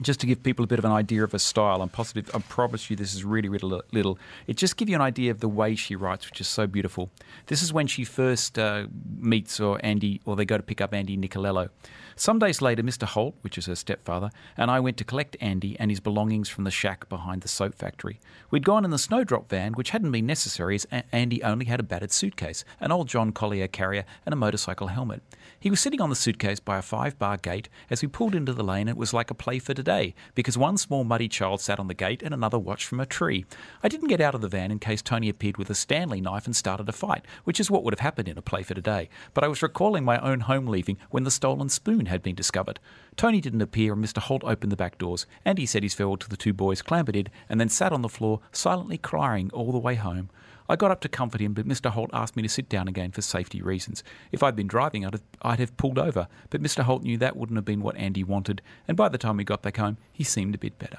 just 0.00 0.20
to 0.20 0.26
give 0.26 0.44
people 0.44 0.62
a 0.62 0.68
bit 0.68 0.78
of 0.78 0.84
an 0.84 0.92
idea 0.92 1.24
of 1.24 1.32
her 1.32 1.40
style, 1.40 1.82
I'm 1.82 1.88
positive, 1.88 2.30
I 2.32 2.38
promise 2.38 2.88
you 2.88 2.94
this 2.94 3.14
is 3.14 3.24
really, 3.24 3.48
really 3.48 3.80
little. 3.90 4.16
It 4.46 4.56
just 4.56 4.76
give 4.76 4.88
you 4.88 4.94
an 4.94 5.00
idea 5.00 5.32
of 5.32 5.40
the 5.40 5.48
way 5.48 5.74
she 5.74 5.96
writes, 5.96 6.30
which 6.30 6.40
is 6.40 6.46
so 6.46 6.68
beautiful. 6.68 7.10
This 7.46 7.60
is 7.60 7.72
when 7.72 7.88
she 7.88 8.04
first 8.04 8.60
uh, 8.60 8.86
meets 9.18 9.58
or 9.58 9.80
Andy, 9.82 10.20
or 10.24 10.36
they 10.36 10.44
go 10.44 10.56
to 10.56 10.62
pick 10.62 10.80
up 10.80 10.94
Andy 10.94 11.16
Nicolello. 11.16 11.70
Some 12.18 12.40
days 12.40 12.60
later, 12.60 12.82
Mr. 12.82 13.04
Holt, 13.04 13.36
which 13.42 13.56
is 13.56 13.66
her 13.66 13.76
stepfather, 13.76 14.30
and 14.56 14.72
I 14.72 14.80
went 14.80 14.96
to 14.96 15.04
collect 15.04 15.36
Andy 15.40 15.78
and 15.78 15.88
his 15.88 16.00
belongings 16.00 16.48
from 16.48 16.64
the 16.64 16.70
shack 16.72 17.08
behind 17.08 17.42
the 17.42 17.48
soap 17.48 17.76
factory. 17.76 18.18
We'd 18.50 18.64
gone 18.64 18.84
in 18.84 18.90
the 18.90 18.98
snowdrop 18.98 19.48
van, 19.48 19.74
which 19.74 19.90
hadn't 19.90 20.10
been 20.10 20.26
necessary 20.26 20.74
as 20.74 20.86
Andy 21.12 21.44
only 21.44 21.66
had 21.66 21.78
a 21.78 21.84
battered 21.84 22.10
suitcase, 22.10 22.64
an 22.80 22.90
old 22.90 23.06
John 23.06 23.30
Collier 23.30 23.68
carrier, 23.68 24.04
and 24.26 24.32
a 24.32 24.36
motorcycle 24.36 24.88
helmet. 24.88 25.22
He 25.60 25.70
was 25.70 25.78
sitting 25.78 26.00
on 26.00 26.10
the 26.10 26.16
suitcase 26.16 26.58
by 26.58 26.78
a 26.78 26.82
five 26.82 27.16
bar 27.20 27.36
gate. 27.36 27.68
As 27.88 28.02
we 28.02 28.08
pulled 28.08 28.34
into 28.34 28.52
the 28.52 28.64
lane, 28.64 28.88
it 28.88 28.96
was 28.96 29.14
like 29.14 29.30
a 29.30 29.34
play 29.34 29.60
for 29.60 29.72
today, 29.72 30.16
because 30.34 30.58
one 30.58 30.76
small 30.76 31.04
muddy 31.04 31.28
child 31.28 31.60
sat 31.60 31.78
on 31.78 31.86
the 31.86 31.94
gate 31.94 32.24
and 32.24 32.34
another 32.34 32.58
watched 32.58 32.86
from 32.86 32.98
a 32.98 33.06
tree. 33.06 33.44
I 33.80 33.86
didn't 33.86 34.08
get 34.08 34.20
out 34.20 34.34
of 34.34 34.40
the 34.40 34.48
van 34.48 34.72
in 34.72 34.80
case 34.80 35.02
Tony 35.02 35.28
appeared 35.28 35.56
with 35.56 35.70
a 35.70 35.74
Stanley 35.74 36.20
knife 36.20 36.46
and 36.46 36.56
started 36.56 36.88
a 36.88 36.92
fight, 36.92 37.24
which 37.44 37.60
is 37.60 37.70
what 37.70 37.84
would 37.84 37.94
have 37.94 38.00
happened 38.00 38.26
in 38.26 38.36
a 38.36 38.42
play 38.42 38.64
for 38.64 38.74
today. 38.74 39.08
But 39.34 39.44
I 39.44 39.48
was 39.48 39.62
recalling 39.62 40.04
my 40.04 40.18
own 40.18 40.40
home 40.40 40.66
leaving 40.66 40.98
when 41.10 41.22
the 41.22 41.30
stolen 41.30 41.68
spoon 41.68 42.07
had 42.08 42.22
been 42.22 42.34
discovered. 42.34 42.80
Tony 43.16 43.40
didn't 43.40 43.62
appear, 43.62 43.92
and 43.92 44.04
Mr. 44.04 44.18
Holt 44.18 44.42
opened 44.44 44.72
the 44.72 44.76
back 44.76 44.98
doors. 44.98 45.26
Andy 45.44 45.66
said 45.66 45.82
his 45.82 45.94
farewell 45.94 46.16
to 46.18 46.28
the 46.28 46.36
two 46.36 46.52
boys, 46.52 46.82
clambered 46.82 47.16
in, 47.16 47.28
and 47.48 47.60
then 47.60 47.68
sat 47.68 47.92
on 47.92 48.02
the 48.02 48.08
floor, 48.08 48.40
silently 48.52 48.98
crying 48.98 49.50
all 49.52 49.72
the 49.72 49.78
way 49.78 49.94
home. 49.94 50.30
I 50.70 50.76
got 50.76 50.90
up 50.90 51.00
to 51.00 51.08
comfort 51.08 51.40
him, 51.40 51.54
but 51.54 51.66
Mr. 51.66 51.90
Holt 51.90 52.10
asked 52.12 52.36
me 52.36 52.42
to 52.42 52.48
sit 52.48 52.68
down 52.68 52.88
again 52.88 53.10
for 53.10 53.22
safety 53.22 53.62
reasons. 53.62 54.04
If 54.32 54.42
I'd 54.42 54.54
been 54.56 54.66
driving, 54.66 55.06
I'd 55.06 55.14
have, 55.14 55.22
I'd 55.40 55.58
have 55.60 55.76
pulled 55.78 55.98
over, 55.98 56.28
but 56.50 56.62
Mr. 56.62 56.82
Holt 56.82 57.02
knew 57.02 57.16
that 57.18 57.36
wouldn't 57.36 57.56
have 57.56 57.64
been 57.64 57.80
what 57.80 57.96
Andy 57.96 58.22
wanted, 58.22 58.60
and 58.86 58.96
by 58.96 59.08
the 59.08 59.16
time 59.18 59.38
we 59.38 59.44
got 59.44 59.62
back 59.62 59.78
home, 59.78 59.96
he 60.12 60.24
seemed 60.24 60.54
a 60.54 60.58
bit 60.58 60.78
better. 60.78 60.98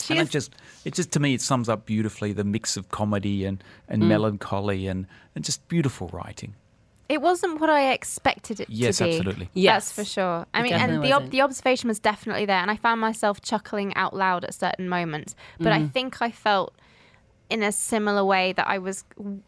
She 0.00 0.12
and 0.16 0.28
it 0.28 0.30
just, 0.30 0.54
it 0.84 0.94
just 0.94 1.10
to 1.12 1.20
me, 1.20 1.34
it 1.34 1.40
sums 1.40 1.68
up 1.68 1.86
beautifully 1.86 2.32
the 2.32 2.44
mix 2.44 2.76
of 2.76 2.88
comedy 2.90 3.44
and, 3.44 3.64
and 3.88 4.02
Mm. 4.02 4.08
melancholy 4.08 4.86
and, 4.86 5.06
and 5.34 5.42
just 5.44 5.66
beautiful 5.68 6.08
writing. 6.12 6.54
It 7.08 7.22
wasn't 7.22 7.60
what 7.60 7.70
I 7.70 7.92
expected 7.92 8.60
it 8.60 8.68
Yes, 8.68 8.98
to 8.98 9.04
be. 9.04 9.10
Yes, 9.10 9.18
absolutely. 9.18 9.48
Yes. 9.54 9.84
That's 9.86 9.92
for 9.92 10.04
sure. 10.04 10.46
I 10.52 10.60
It 10.60 10.62
mean, 10.64 10.72
and 10.74 11.02
the 11.02 11.12
ob- 11.14 11.30
the 11.30 11.40
observation 11.40 11.88
was 11.88 11.98
definitely 11.98 12.44
there, 12.44 12.58
and 12.58 12.70
I 12.70 12.76
found 12.76 13.00
myself 13.00 13.40
chuckling 13.40 13.94
out 13.96 14.14
loud 14.14 14.44
at 14.44 14.52
certain 14.54 14.88
moments. 14.88 15.34
But 15.58 15.68
Mm-hmm. 15.72 15.84
I 15.84 15.88
think 15.88 16.22
I 16.22 16.30
felt 16.30 16.74
in 17.48 17.62
a 17.62 17.72
similar 17.72 18.22
way 18.26 18.52
that 18.52 18.66
I 18.68 18.76
was 18.76 19.04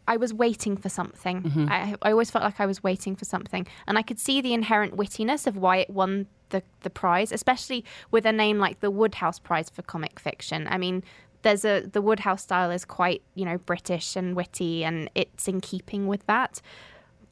I 0.07 0.17
was 0.17 0.33
waiting 0.33 0.75
for 0.75 0.89
something. 0.89 1.43
Mm-hmm. 1.43 1.67
I, 1.69 1.95
I 2.01 2.11
always 2.11 2.31
felt 2.31 2.43
like 2.43 2.59
I 2.59 2.65
was 2.65 2.81
waiting 2.81 3.15
for 3.15 3.25
something, 3.25 3.67
and 3.87 3.97
I 3.97 4.01
could 4.01 4.19
see 4.19 4.41
the 4.41 4.53
inherent 4.55 4.97
wittiness 4.97 5.45
of 5.45 5.55
why 5.55 5.77
it 5.77 5.89
won 5.91 6.25
the 6.49 6.63
the 6.81 6.89
prize, 6.89 7.31
especially 7.31 7.85
with 8.09 8.25
a 8.25 8.31
name 8.31 8.57
like 8.57 8.79
the 8.79 8.89
Wodehouse 8.89 9.37
Prize 9.37 9.69
for 9.69 9.83
comic 9.83 10.19
fiction. 10.19 10.67
I 10.69 10.77
mean. 10.77 11.03
There's 11.43 11.65
a 11.65 11.81
the 11.91 12.03
Wodehouse 12.03 12.43
style 12.43 12.69
is 12.69 12.85
quite 12.85 13.23
you 13.33 13.45
know 13.45 13.57
British 13.57 14.15
and 14.15 14.35
witty, 14.35 14.85
and 14.85 15.09
it's 15.15 15.47
in 15.47 15.59
keeping 15.59 16.05
with 16.05 16.23
that 16.27 16.61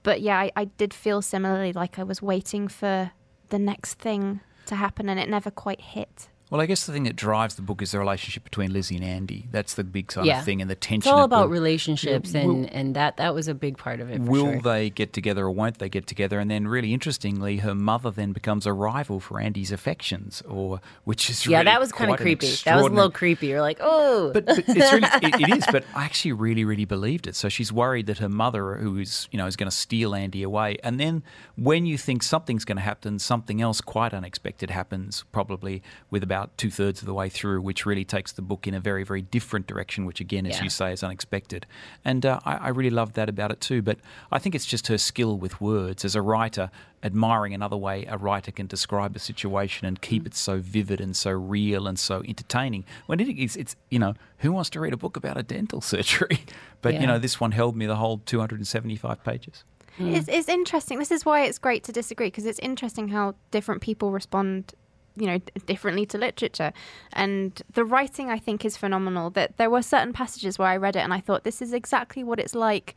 but 0.04 0.22
yeah, 0.22 0.40
I, 0.40 0.52
I 0.56 0.66
did 0.66 0.94
feel 0.94 1.22
similarly 1.22 1.74
like 1.74 2.00
I 2.00 2.04
was 2.04 2.22
waiting 2.22 2.68
for 2.68 3.12
the 3.50 3.60
next 3.60 3.96
thing 3.96 4.42
to 4.68 4.76
happen 4.76 5.10
and 5.10 5.20
it 5.20 5.30
never 5.30 5.52
quite 5.52 5.82
hit. 5.82 6.30
Well, 6.50 6.60
I 6.60 6.66
guess 6.66 6.88
the 6.88 6.92
thing 6.94 7.04
that 7.04 7.16
drives 7.16 7.54
the 7.56 7.62
book 7.62 7.80
is 7.84 7.92
the 7.92 8.00
relationship 8.00 8.44
between 8.44 8.74
Lizzie 8.74 8.96
and 8.96 9.06
Andy. 9.06 9.48
That's 9.52 9.76
the 9.76 9.84
big 9.84 10.08
kind 10.08 10.26
Yeah. 10.26 10.40
of 10.40 10.46
thing, 10.46 10.62
and 10.62 10.70
the 10.70 10.74
tension. 10.74 11.08
It's 11.12 11.16
all 11.16 11.24
about 11.24 11.44
the- 11.44 11.50
relationships, 11.50 12.34
Yeah, 12.34 12.42
and 12.42 12.50
will- 12.50 12.70
and 12.72 12.96
that 12.96 13.18
that 13.18 13.36
was 13.36 13.48
a 13.48 13.54
big 13.54 13.78
part 13.78 14.00
of 14.00 14.10
it. 14.10 14.18
For 14.18 14.24
Will 14.24 14.46
sure. 14.54 14.62
they 14.62 14.90
get 14.90 15.14
together 15.14 15.46
or 15.46 15.52
won't 15.52 15.78
they 15.78 15.90
get 15.90 16.08
together? 16.08 16.40
And 16.40 16.50
then, 16.50 16.68
really 16.68 16.92
interestingly, 16.92 17.58
her 17.58 17.76
mother 17.76 18.10
then 18.10 18.32
becomes 18.32 18.66
a 18.66 18.74
rival 18.74 19.20
for 19.20 19.40
Andy's 19.40 19.72
affections, 19.72 20.42
or 20.50 20.82
which 21.04 21.30
is 21.30 21.46
Yeah, 21.46 21.60
really 21.60 21.66
that 21.66 21.80
was 21.80 21.92
kind 21.92 22.10
of 22.10 22.18
creepy. 22.18 22.48
That 22.66 22.78
was 22.78 22.86
a 22.88 22.90
little 22.90 23.12
creepy. 23.12 23.46
You're 23.48 23.62
like, 23.62 23.78
oh, 23.80 24.32
But, 24.34 24.48
but 24.48 24.58
it's 24.58 24.68
really 24.92 25.08
it, 25.22 25.40
it 25.42 25.58
is. 25.58 25.66
But 25.72 25.84
I 25.94 26.06
actually 26.06 26.32
really 26.32 26.66
really 26.66 26.86
believed 26.86 27.28
it. 27.28 27.36
So 27.36 27.48
she's 27.50 27.72
worried 27.72 28.08
that 28.08 28.18
her 28.18 28.30
mother, 28.30 28.74
who 28.78 28.98
is 28.98 29.28
you 29.32 29.38
know 29.38 29.46
is 29.46 29.56
going 29.56 29.70
to 29.70 29.76
steal 29.76 30.16
Andy 30.16 30.42
away, 30.42 30.78
and 30.84 31.00
then 31.00 31.22
when 31.58 31.86
you 31.86 31.96
think 31.96 32.24
something's 32.24 32.66
going 32.66 32.78
to 32.78 32.82
happen, 32.82 33.20
something 33.20 33.62
else 33.62 33.82
quite 33.82 34.16
unexpected 34.16 34.72
happens. 34.72 35.26
Probably 35.32 35.84
with 36.10 36.24
about 36.24 36.39
two 36.58 36.70
thirds 36.70 37.02
of 37.02 37.06
the 37.06 37.14
way 37.14 37.30
through, 37.30 37.62
which 37.62 37.86
really 37.86 38.06
takes 38.06 38.32
the 38.32 38.42
book 38.42 38.68
in 38.68 38.74
a 38.74 38.80
very 38.80 39.04
very 39.04 39.22
different 39.22 39.68
direction. 39.68 40.06
Which 40.06 40.20
again, 40.20 40.46
as 40.46 40.58
Yeah. 40.58 40.64
you 40.64 40.70
say, 40.70 40.92
is 40.94 41.04
unexpected. 41.04 41.66
And 42.06 42.26
uh, 42.26 42.40
I, 42.46 42.56
I 42.56 42.68
really 42.70 42.90
love 42.90 43.14
that 43.14 43.30
about 43.30 43.52
it 43.52 43.62
too. 43.62 43.82
But 43.82 44.00
I 44.32 44.40
think 44.40 44.56
it's 44.56 44.66
just 44.66 44.88
her 44.88 44.98
skill 44.98 45.38
with 45.38 45.60
words 45.62 46.04
as 46.06 46.16
a 46.16 46.22
writer. 46.22 46.72
Admiring 47.02 47.54
another 47.54 47.78
way 47.78 48.04
a 48.10 48.18
writer 48.18 48.52
can 48.52 48.68
describe 48.68 49.16
a 49.16 49.20
situation 49.20 49.88
and 49.88 50.02
keep 50.02 50.28
it 50.28 50.36
so 50.36 50.60
vivid 50.60 51.00
and 51.00 51.16
so 51.16 51.32
real 51.32 51.88
and 51.88 51.98
so 51.98 52.22
entertaining. 52.28 52.84
When 53.06 53.22
it 53.22 53.30
is, 53.30 53.56
it's 53.56 53.78
you 53.90 54.00
know, 54.00 54.16
who 54.40 54.52
wants 54.52 54.70
to 54.72 54.82
read 54.82 54.92
a 54.92 54.98
book 54.98 55.16
about 55.16 55.38
a 55.38 55.44
dental 55.44 55.80
surgery? 55.94 56.42
But 56.82 57.00
you 57.00 57.08
know, 57.08 57.18
this 57.18 57.40
one 57.40 57.52
held 57.54 57.78
me 57.78 57.86
the 57.86 57.96
whole 57.96 58.18
275 58.26 59.24
pages. 59.24 59.64
It's, 60.02 60.30
it's 60.30 60.48
interesting. 60.48 60.98
This 61.00 61.12
is 61.12 61.26
why 61.26 61.42
it's 61.44 61.58
great 61.58 61.84
to 61.86 61.92
disagree 61.92 62.28
because 62.28 62.46
it's 62.46 62.60
interesting 62.60 63.10
how 63.10 63.36
different 63.52 63.82
people 63.82 64.12
respond 64.12 64.74
you 65.16 65.28
know 65.28 65.40
differently 65.66 66.06
to 66.08 66.18
literature. 66.18 66.74
And 67.14 67.62
the 67.74 67.86
writing 67.86 68.30
i 68.30 68.40
think 68.40 68.66
is 68.66 68.78
phenomenal. 68.78 69.30
That 69.30 69.58
there 69.58 69.70
were 69.70 69.82
certain 69.82 70.14
passages 70.14 70.58
where 70.60 70.68
i 70.68 70.78
read 70.78 70.96
it 70.96 71.00
and 71.00 71.14
i 71.14 71.20
thought 71.20 71.44
this 71.44 71.62
is 71.62 71.74
exactly 71.74 72.24
what 72.24 72.40
it's 72.40 72.56
like 72.56 72.96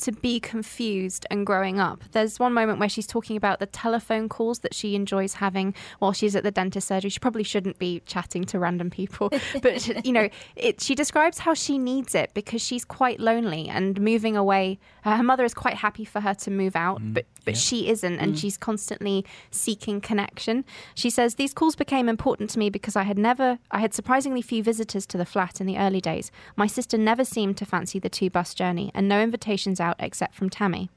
to 0.00 0.12
be 0.12 0.40
confused 0.40 1.26
and 1.30 1.46
growing 1.46 1.78
up. 1.78 2.02
There's 2.12 2.38
one 2.38 2.52
moment 2.52 2.78
where 2.78 2.88
she's 2.88 3.06
talking 3.06 3.36
about 3.36 3.60
the 3.60 3.66
telephone 3.66 4.28
calls 4.28 4.60
that 4.60 4.74
she 4.74 4.94
enjoys 4.94 5.34
having 5.34 5.74
while 5.98 6.12
she's 6.12 6.34
at 6.34 6.42
the 6.42 6.50
dentist 6.50 6.88
surgery. 6.88 7.10
She 7.10 7.20
probably 7.20 7.44
shouldn't 7.44 7.78
be 7.78 8.02
chatting 8.06 8.44
to 8.46 8.58
random 8.58 8.90
people, 8.90 9.30
but 9.62 10.04
you 10.04 10.12
know, 10.12 10.28
it, 10.56 10.80
she 10.80 10.94
describes 10.94 11.38
how 11.38 11.54
she 11.54 11.78
needs 11.78 12.14
it 12.14 12.32
because 12.34 12.62
she's 12.62 12.84
quite 12.84 13.20
lonely 13.20 13.68
and 13.68 14.00
moving 14.00 14.36
away. 14.36 14.78
Uh, 15.04 15.16
her 15.16 15.22
mother 15.22 15.44
is 15.44 15.54
quite 15.54 15.76
happy 15.76 16.04
for 16.04 16.20
her 16.20 16.34
to 16.34 16.50
move 16.50 16.74
out, 16.74 17.00
mm, 17.00 17.14
but 17.14 17.26
but 17.44 17.56
she 17.56 17.88
isn't, 17.88 18.18
and 18.18 18.34
mm. 18.34 18.38
she's 18.38 18.56
constantly 18.56 19.24
seeking 19.50 20.00
connection. 20.00 20.64
She 20.94 21.10
says 21.10 21.34
these 21.34 21.52
calls 21.52 21.76
became 21.76 22.08
important 22.08 22.50
to 22.50 22.58
me 22.58 22.70
because 22.70 22.96
I 22.96 23.02
had 23.02 23.18
never, 23.18 23.58
I 23.70 23.80
had 23.80 23.94
surprisingly 23.94 24.42
few 24.42 24.62
visitors 24.62 25.06
to 25.06 25.18
the 25.18 25.26
flat 25.26 25.60
in 25.60 25.66
the 25.66 25.78
early 25.78 26.00
days. 26.00 26.30
My 26.56 26.66
sister 26.66 26.96
never 26.96 27.24
seemed 27.24 27.56
to 27.58 27.66
fancy 27.66 27.98
the 27.98 28.08
two 28.08 28.30
bus 28.30 28.54
journey, 28.54 28.90
and 28.94 29.08
no 29.08 29.20
invitations 29.20 29.80
out 29.84 29.96
except 30.00 30.34
from 30.34 30.50
Tammy. 30.50 30.90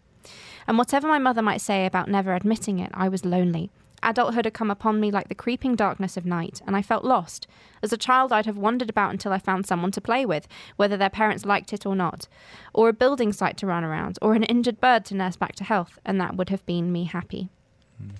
And 0.65 0.77
whatever 0.77 1.07
my 1.07 1.19
mother 1.19 1.41
might 1.41 1.61
say 1.61 1.85
about 1.85 2.09
never 2.09 2.33
admitting 2.33 2.79
it, 2.79 2.91
I 2.93 3.07
was 3.09 3.23
lonely. 3.23 3.69
Adulthood 4.03 4.45
had 4.45 4.53
come 4.53 4.69
upon 4.69 4.99
me 4.99 5.11
like 5.11 5.27
the 5.27 5.35
creeping 5.35 5.75
darkness 5.75 6.17
of 6.17 6.25
night, 6.25 6.61
and 6.67 6.75
I 6.75 6.81
felt 6.81 7.03
lost. 7.03 7.47
As 7.81 7.91
a 7.91 7.97
child, 7.97 8.31
I'd 8.31 8.45
have 8.45 8.57
wandered 8.57 8.89
about 8.89 9.11
until 9.11 9.31
I 9.31 9.39
found 9.39 9.65
someone 9.65 9.91
to 9.91 10.01
play 10.01 10.25
with, 10.25 10.47
whether 10.75 10.97
their 10.97 11.09
parents 11.09 11.45
liked 11.45 11.73
it 11.73 11.85
or 11.85 11.95
not, 11.95 12.27
or 12.73 12.89
a 12.89 12.93
building 12.93 13.33
site 13.33 13.57
to 13.57 13.67
run 13.67 13.83
around, 13.83 14.19
or 14.21 14.33
an 14.33 14.43
injured 14.43 14.79
bird 14.79 15.03
to 15.05 15.15
nurse 15.15 15.35
back 15.35 15.55
to 15.55 15.63
health, 15.63 15.99
and 16.05 16.21
that 16.21 16.35
would 16.35 16.49
have 16.49 16.65
been 16.65 16.91
me 16.91 17.05
happy. 17.05 17.49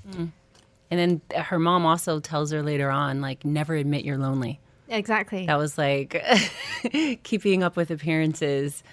Mm. 0.10 0.32
And 0.90 1.00
then 1.00 1.22
her 1.44 1.60
mom 1.60 1.86
also 1.86 2.20
tells 2.20 2.52
her 2.52 2.64
later 2.64 2.90
on, 2.90 3.22
like, 3.22 3.46
never 3.46 3.76
admit 3.76 4.06
you're 4.06 4.18
lonely. 4.18 4.60
Exactly. 4.90 5.46
That 5.46 5.58
was 5.58 5.78
like 5.78 6.24
keeping 7.24 7.62
up 7.62 7.76
with 7.76 7.92
appearances. 7.92 8.84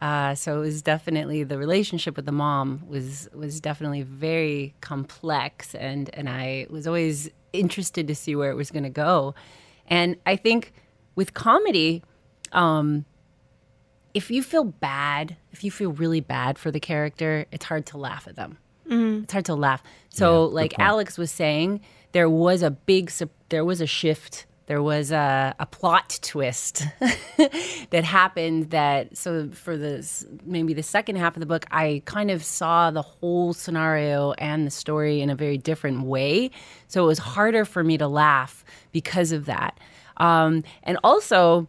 Uh, 0.00 0.34
so 0.34 0.58
it 0.58 0.60
was 0.60 0.82
definitely 0.82 1.42
the 1.42 1.56
relationship 1.56 2.16
with 2.16 2.26
the 2.26 2.32
mom 2.32 2.82
was 2.86 3.28
was 3.34 3.60
definitely 3.60 4.02
very 4.02 4.74
complex, 4.80 5.74
and 5.74 6.10
and 6.14 6.28
I 6.28 6.66
was 6.68 6.86
always 6.86 7.30
interested 7.52 8.06
to 8.08 8.14
see 8.14 8.36
where 8.36 8.50
it 8.50 8.56
was 8.56 8.70
going 8.70 8.82
to 8.82 8.90
go. 8.90 9.34
And 9.88 10.16
I 10.26 10.36
think 10.36 10.72
with 11.14 11.32
comedy, 11.32 12.02
um, 12.52 13.06
if 14.12 14.30
you 14.30 14.42
feel 14.42 14.64
bad, 14.64 15.36
if 15.52 15.64
you 15.64 15.70
feel 15.70 15.92
really 15.92 16.20
bad 16.20 16.58
for 16.58 16.70
the 16.70 16.80
character, 16.80 17.46
it's 17.50 17.64
hard 17.64 17.86
to 17.86 17.98
laugh 17.98 18.26
at 18.28 18.36
them. 18.36 18.58
It's 19.22 19.32
hard 19.32 19.44
to 19.46 19.54
laugh. 19.54 19.82
So, 20.10 20.44
like 20.44 20.74
Alex 20.78 21.18
was 21.18 21.30
saying, 21.30 21.80
there 22.12 22.28
was 22.30 22.62
a 22.62 22.70
big, 22.70 23.10
there 23.48 23.64
was 23.64 23.80
a 23.80 23.86
shift. 23.86 24.46
There 24.66 24.82
was 24.82 25.12
a, 25.12 25.54
a 25.60 25.66
plot 25.66 26.18
twist 26.22 26.84
that 27.90 28.02
happened. 28.04 28.70
That 28.70 29.16
so 29.16 29.48
for 29.50 29.76
the 29.76 30.04
maybe 30.44 30.74
the 30.74 30.82
second 30.82 31.16
half 31.16 31.36
of 31.36 31.40
the 31.40 31.46
book, 31.46 31.66
I 31.70 32.02
kind 32.04 32.32
of 32.32 32.42
saw 32.42 32.90
the 32.90 33.02
whole 33.02 33.52
scenario 33.52 34.32
and 34.32 34.66
the 34.66 34.70
story 34.72 35.20
in 35.20 35.30
a 35.30 35.36
very 35.36 35.56
different 35.56 36.02
way. 36.02 36.50
So 36.88 37.04
it 37.04 37.06
was 37.06 37.18
harder 37.18 37.64
for 37.64 37.84
me 37.84 37.96
to 37.98 38.08
laugh 38.08 38.64
because 38.90 39.30
of 39.30 39.46
that. 39.46 39.78
Um, 40.16 40.64
and 40.82 40.98
also, 41.04 41.68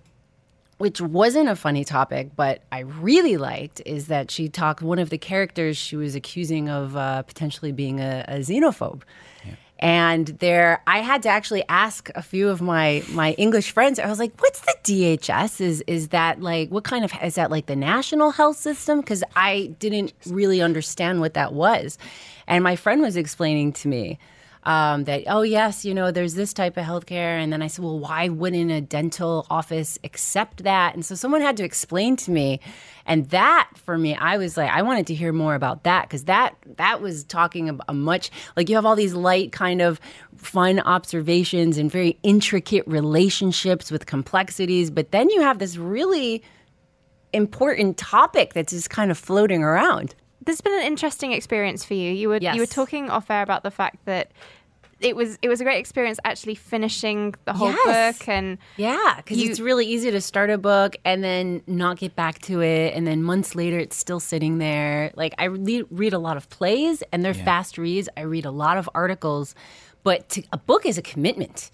which 0.80 1.00
wasn't 1.00 1.50
a 1.50 1.56
funny 1.56 1.84
topic, 1.84 2.32
but 2.36 2.64
I 2.72 2.80
really 2.80 3.38
liked, 3.38 3.82
is 3.86 4.08
that 4.08 4.32
she 4.32 4.50
talked. 4.50 4.82
One 4.82 5.00
of 5.00 5.12
the 5.12 5.18
characters 5.18 5.78
she 5.78 5.96
was 5.96 6.16
accusing 6.16 6.70
of 6.70 6.96
uh, 6.96 7.24
potentially 7.24 7.72
being 7.72 8.00
a, 8.00 8.26
a 8.28 8.38
xenophobe. 8.40 9.04
And 9.80 10.28
there, 10.40 10.82
I 10.88 11.00
had 11.00 11.22
to 11.24 11.30
actually 11.30 11.64
ask 11.70 12.10
a 12.16 12.22
few 12.22 12.50
of 12.50 12.62
my 12.62 13.04
my 13.10 13.34
English 13.34 13.72
friends. 13.72 14.00
I 14.00 14.08
was 14.08 14.18
like, 14.18 14.34
"What's 14.42 14.62
the 14.62 14.74
NHS? 14.86 15.62
Is 15.62 15.84
is 15.86 16.08
that 16.10 16.42
like 16.42 16.70
what 16.70 16.84
kind 16.84 17.06
of 17.06 17.12
is 17.22 17.36
that 17.36 17.52
like 17.52 17.68
the 17.68 17.76
national 17.76 18.32
health 18.32 18.58
system?" 18.58 19.02
Because 19.02 19.24
I 19.36 19.76
didn't 19.80 20.14
really 20.26 20.62
understand 20.62 21.20
what 21.20 21.36
that 21.36 21.54
was. 21.54 21.98
And 22.48 22.64
my 22.64 22.76
friend 22.76 23.02
was 23.02 23.16
explaining 23.16 23.74
to 23.74 23.88
me 23.88 24.18
um, 24.68 25.06
that 25.06 25.24
oh 25.28 25.44
yes, 25.44 25.86
you 25.86 25.94
know, 25.94 26.12
there's 26.12 26.34
this 26.34 26.54
type 26.54 26.76
of 26.76 26.84
healthcare, 26.84 27.42
and 27.42 27.54
then 27.54 27.62
I 27.62 27.68
said, 27.68 27.86
well, 27.86 27.98
why 27.98 28.28
wouldn't 28.28 28.70
a 28.70 28.82
dental 28.82 29.48
office 29.50 29.98
accept 30.04 30.64
that? 30.66 30.94
And 30.94 31.06
so 31.06 31.16
someone 31.16 31.40
had 31.40 31.56
to 31.58 31.64
explain 31.64 32.18
to 32.18 32.32
me, 32.32 32.60
and 33.06 33.30
that 33.30 33.70
for 33.76 33.98
me, 33.98 34.14
I 34.14 34.36
was 34.36 34.58
like, 34.58 34.70
I 34.70 34.82
wanted 34.82 35.08
to 35.08 35.16
hear 35.16 35.32
more 35.32 35.56
about 35.56 35.86
that 35.86 36.04
because 36.04 36.26
that 36.26 36.58
that 36.76 37.02
was 37.02 37.24
talking 37.24 37.70
about 37.70 37.86
a 37.88 37.94
much 37.94 38.30
like 38.58 38.68
you 38.68 38.76
have 38.76 38.86
all 38.86 38.98
these 38.98 39.14
light 39.14 39.54
kind 39.54 39.82
of 39.82 40.02
fun 40.36 40.82
observations 40.82 41.78
and 41.78 41.90
very 41.90 42.20
intricate 42.24 42.86
relationships 42.88 43.90
with 43.90 44.06
complexities, 44.06 44.92
but 44.92 45.12
then 45.12 45.30
you 45.30 45.42
have 45.42 45.60
this 45.60 45.78
really 45.78 46.44
important 47.32 47.98
topic 47.98 48.54
that's 48.54 48.74
just 48.74 48.90
kind 48.90 49.12
of 49.12 49.18
floating 49.18 49.64
around. 49.64 50.14
There's 50.42 50.62
been 50.62 50.74
an 50.74 50.86
interesting 50.86 51.32
experience 51.32 51.84
for 51.86 51.94
you. 51.94 52.12
You 52.12 52.30
were 52.30 52.38
you 52.38 52.60
were 52.60 52.66
talking 52.66 53.10
off 53.10 53.30
air 53.32 53.42
about 53.42 53.64
the 53.64 53.72
fact 53.72 54.04
that 54.06 54.32
it 55.00 55.16
was 55.16 55.38
it 55.42 55.50
was 55.50 55.62
a 55.62 55.64
great 55.64 55.80
experience 55.80 56.20
actually 56.26 56.56
finishing 56.56 57.36
the 57.46 57.54
whole 57.54 57.70
Yes. 57.86 58.18
book 58.18 58.28
and 58.28 58.58
Yeah, 58.78 59.14
because 59.18 59.42
it's 59.42 59.60
really 59.60 59.86
easy 59.86 60.12
to 60.12 60.22
start 60.22 60.50
a 60.50 60.58
book 60.58 60.96
and 61.06 61.24
then 61.24 61.62
not 61.68 61.98
get 61.98 62.16
back 62.16 62.40
to 62.44 62.62
it, 62.62 62.94
and 62.96 63.06
then 63.06 63.24
months 63.24 63.56
later 63.56 63.78
it's 63.78 63.96
still 63.96 64.20
sitting 64.20 64.58
there. 64.58 65.12
Like 65.16 65.34
I 65.38 65.46
read, 65.46 65.86
read 65.92 66.14
a 66.14 66.20
lot 66.20 66.38
of 66.38 66.50
plays, 66.50 67.04
and 67.12 67.24
they're 67.24 67.34
fast 67.34 67.78
reads. 67.78 68.10
I 68.18 68.22
read 68.22 68.46
a 68.46 68.52
lot 68.52 68.78
of 68.78 68.90
articles, 68.96 69.54
but 70.04 70.30
to, 70.30 70.44
a 70.52 70.58
book 70.58 70.86
is 70.86 70.98
a 70.98 71.02
commitment. 71.02 71.70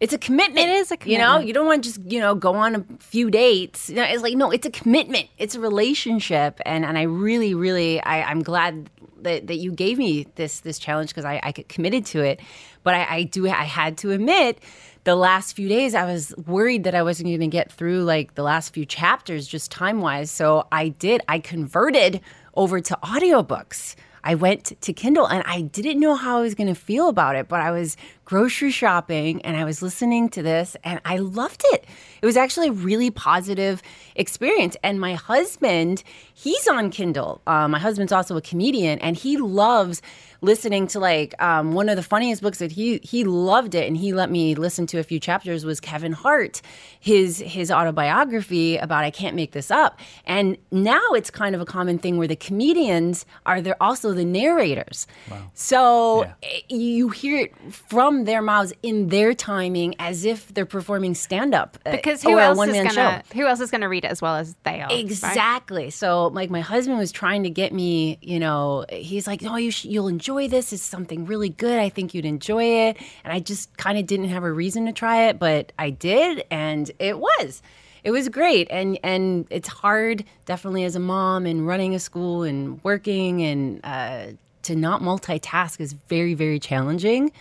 It's 0.00 0.12
a 0.12 0.18
commitment. 0.18 0.68
It 0.68 0.70
is 0.70 0.90
a 0.90 0.96
commitment. 0.96 1.12
You 1.12 1.18
know, 1.18 1.38
you 1.38 1.52
don't 1.52 1.66
want 1.66 1.84
to 1.84 1.90
just 1.90 2.10
you 2.10 2.20
know 2.20 2.34
go 2.34 2.54
on 2.54 2.74
a 2.74 2.84
few 2.98 3.30
dates. 3.30 3.88
You 3.88 3.96
know, 3.96 4.04
it's 4.04 4.22
like 4.22 4.34
no, 4.34 4.50
it's 4.50 4.66
a 4.66 4.70
commitment. 4.70 5.28
It's 5.38 5.54
a 5.54 5.60
relationship, 5.60 6.60
and 6.66 6.84
and 6.84 6.98
I 6.98 7.02
really, 7.02 7.54
really, 7.54 8.00
I, 8.02 8.22
I'm 8.22 8.42
glad 8.42 8.90
that, 9.22 9.46
that 9.46 9.56
you 9.56 9.72
gave 9.72 9.98
me 9.98 10.26
this 10.34 10.60
this 10.60 10.78
challenge 10.78 11.10
because 11.10 11.24
I, 11.24 11.40
I 11.42 11.52
committed 11.52 12.06
to 12.06 12.22
it. 12.22 12.40
But 12.82 12.94
I, 12.94 13.06
I 13.08 13.22
do 13.24 13.48
I 13.48 13.64
had 13.64 13.96
to 13.98 14.10
admit 14.10 14.58
the 15.04 15.14
last 15.14 15.54
few 15.54 15.68
days 15.68 15.94
I 15.94 16.06
was 16.06 16.34
worried 16.46 16.84
that 16.84 16.94
I 16.94 17.02
wasn't 17.02 17.28
going 17.28 17.40
to 17.40 17.46
get 17.46 17.70
through 17.70 18.04
like 18.04 18.34
the 18.34 18.42
last 18.42 18.72
few 18.72 18.86
chapters 18.86 19.46
just 19.46 19.70
time 19.70 20.00
wise. 20.00 20.30
So 20.30 20.66
I 20.72 20.88
did. 20.88 21.22
I 21.28 21.38
converted 21.38 22.20
over 22.54 22.80
to 22.80 22.98
audiobooks. 23.02 23.96
I 24.24 24.34
went 24.34 24.80
to 24.80 24.92
Kindle 24.92 25.26
and 25.26 25.44
I 25.46 25.60
didn't 25.60 26.00
know 26.00 26.14
how 26.14 26.38
I 26.38 26.40
was 26.40 26.54
going 26.54 26.68
to 26.68 26.74
feel 26.74 27.08
about 27.08 27.36
it, 27.36 27.46
but 27.46 27.60
I 27.60 27.70
was 27.70 27.96
grocery 28.24 28.70
shopping 28.70 29.42
and 29.42 29.54
I 29.54 29.64
was 29.64 29.82
listening 29.82 30.30
to 30.30 30.42
this 30.42 30.76
and 30.82 30.98
I 31.04 31.18
loved 31.18 31.62
it. 31.66 31.84
It 32.22 32.26
was 32.26 32.38
actually 32.38 32.68
a 32.68 32.72
really 32.72 33.10
positive 33.10 33.82
experience. 34.16 34.78
And 34.82 34.98
my 34.98 35.14
husband, 35.14 36.02
he's 36.32 36.66
on 36.66 36.90
Kindle. 36.90 37.42
Uh, 37.46 37.68
my 37.68 37.78
husband's 37.78 38.12
also 38.12 38.36
a 38.36 38.40
comedian 38.40 38.98
and 39.00 39.14
he 39.14 39.36
loves 39.36 40.00
listening 40.44 40.86
to 40.88 40.98
like 41.00 41.34
um, 41.42 41.72
one 41.72 41.88
of 41.88 41.96
the 41.96 42.02
funniest 42.02 42.42
books 42.42 42.58
that 42.58 42.72
he 42.72 42.98
he 43.02 43.24
loved 43.24 43.74
it 43.74 43.86
and 43.86 43.96
he 43.96 44.12
let 44.12 44.30
me 44.30 44.54
listen 44.54 44.86
to 44.86 44.98
a 44.98 45.02
few 45.02 45.18
chapters 45.18 45.64
was 45.64 45.80
Kevin 45.80 46.12
Hart 46.12 46.60
his 47.00 47.38
his 47.38 47.70
autobiography 47.70 48.76
about 48.76 49.04
I 49.04 49.10
can't 49.10 49.34
make 49.34 49.52
this 49.52 49.70
up 49.70 49.98
and 50.26 50.56
now 50.70 51.02
it's 51.14 51.30
kind 51.30 51.54
of 51.54 51.60
a 51.60 51.64
common 51.64 51.98
thing 51.98 52.18
where 52.18 52.28
the 52.28 52.36
comedians 52.36 53.24
are 53.46 53.60
they're 53.60 53.82
also 53.82 54.12
the 54.12 54.24
narrators 54.24 55.06
so 55.54 56.22
eh, 56.42 56.60
you 56.68 57.08
hear 57.08 57.38
it 57.40 57.54
from 57.72 58.24
their 58.24 58.42
mouths 58.42 58.72
in 58.82 59.08
their 59.08 59.34
timing 59.34 59.94
as 59.98 60.24
if 60.24 60.52
they're 60.54 60.66
performing 60.66 61.14
stand 61.14 61.54
up 61.54 61.78
because 61.90 62.22
who 62.22 62.38
else 62.38 62.54
is 62.54 62.58
one-man 62.58 62.84
gonna 62.84 62.94
show 62.94 63.34
who 63.38 63.46
else 63.46 63.60
is 63.60 63.70
gonna 63.70 63.88
read 63.88 64.04
it 64.04 64.08
as 64.08 64.20
well 64.20 64.36
as 64.36 64.54
they 64.64 64.80
are? 64.80 64.88
right? 64.88 64.98
Exactly. 64.98 65.90
So, 65.90 66.28
like, 66.28 66.50
my 66.50 66.60
husband 66.60 66.98
was 66.98 67.12
trying 67.12 67.42
to 67.44 67.50
get 67.50 67.72
me, 67.72 68.18
you 68.20 68.38
know, 68.38 68.84
he's 68.90 69.26
like, 69.26 69.42
"Oh, 69.44 69.56
you 69.56 69.70
sh- 69.70 69.86
you'll 69.86 70.08
enjoy 70.08 70.33
this. 70.48 70.72
It's 70.72 70.82
something 70.82 71.24
really 71.26 71.48
good. 71.48 71.78
I 71.78 71.88
think 71.88 72.14
you'd 72.14 72.24
enjoy 72.24 72.64
it." 72.64 72.96
And 73.24 73.32
I 73.32 73.40
just 73.40 73.76
kind 73.76 73.98
of 73.98 74.06
didn't 74.06 74.28
have 74.28 74.44
a 74.44 74.52
reason 74.52 74.86
to 74.86 74.92
try 74.92 75.28
it, 75.28 75.38
but 75.38 75.72
I 75.78 75.90
did, 75.90 76.44
and 76.50 76.90
it 76.98 77.18
was. 77.18 77.62
It 78.02 78.10
was 78.10 78.28
great, 78.28 78.68
and 78.70 78.98
and 79.02 79.46
it's 79.50 79.68
hard, 79.68 80.24
definitely 80.44 80.84
as 80.84 80.94
a 80.96 81.00
mom 81.00 81.46
and 81.46 81.66
running 81.66 81.94
a 81.94 81.98
school 81.98 82.42
and 82.42 82.82
working 82.84 83.42
and 83.42 83.80
uh, 83.84 84.26
to 84.64 84.76
not 84.76 85.00
multitask 85.00 85.80
is 85.80 85.94
very 86.08 86.34
very 86.34 86.58
challenging. 86.58 87.32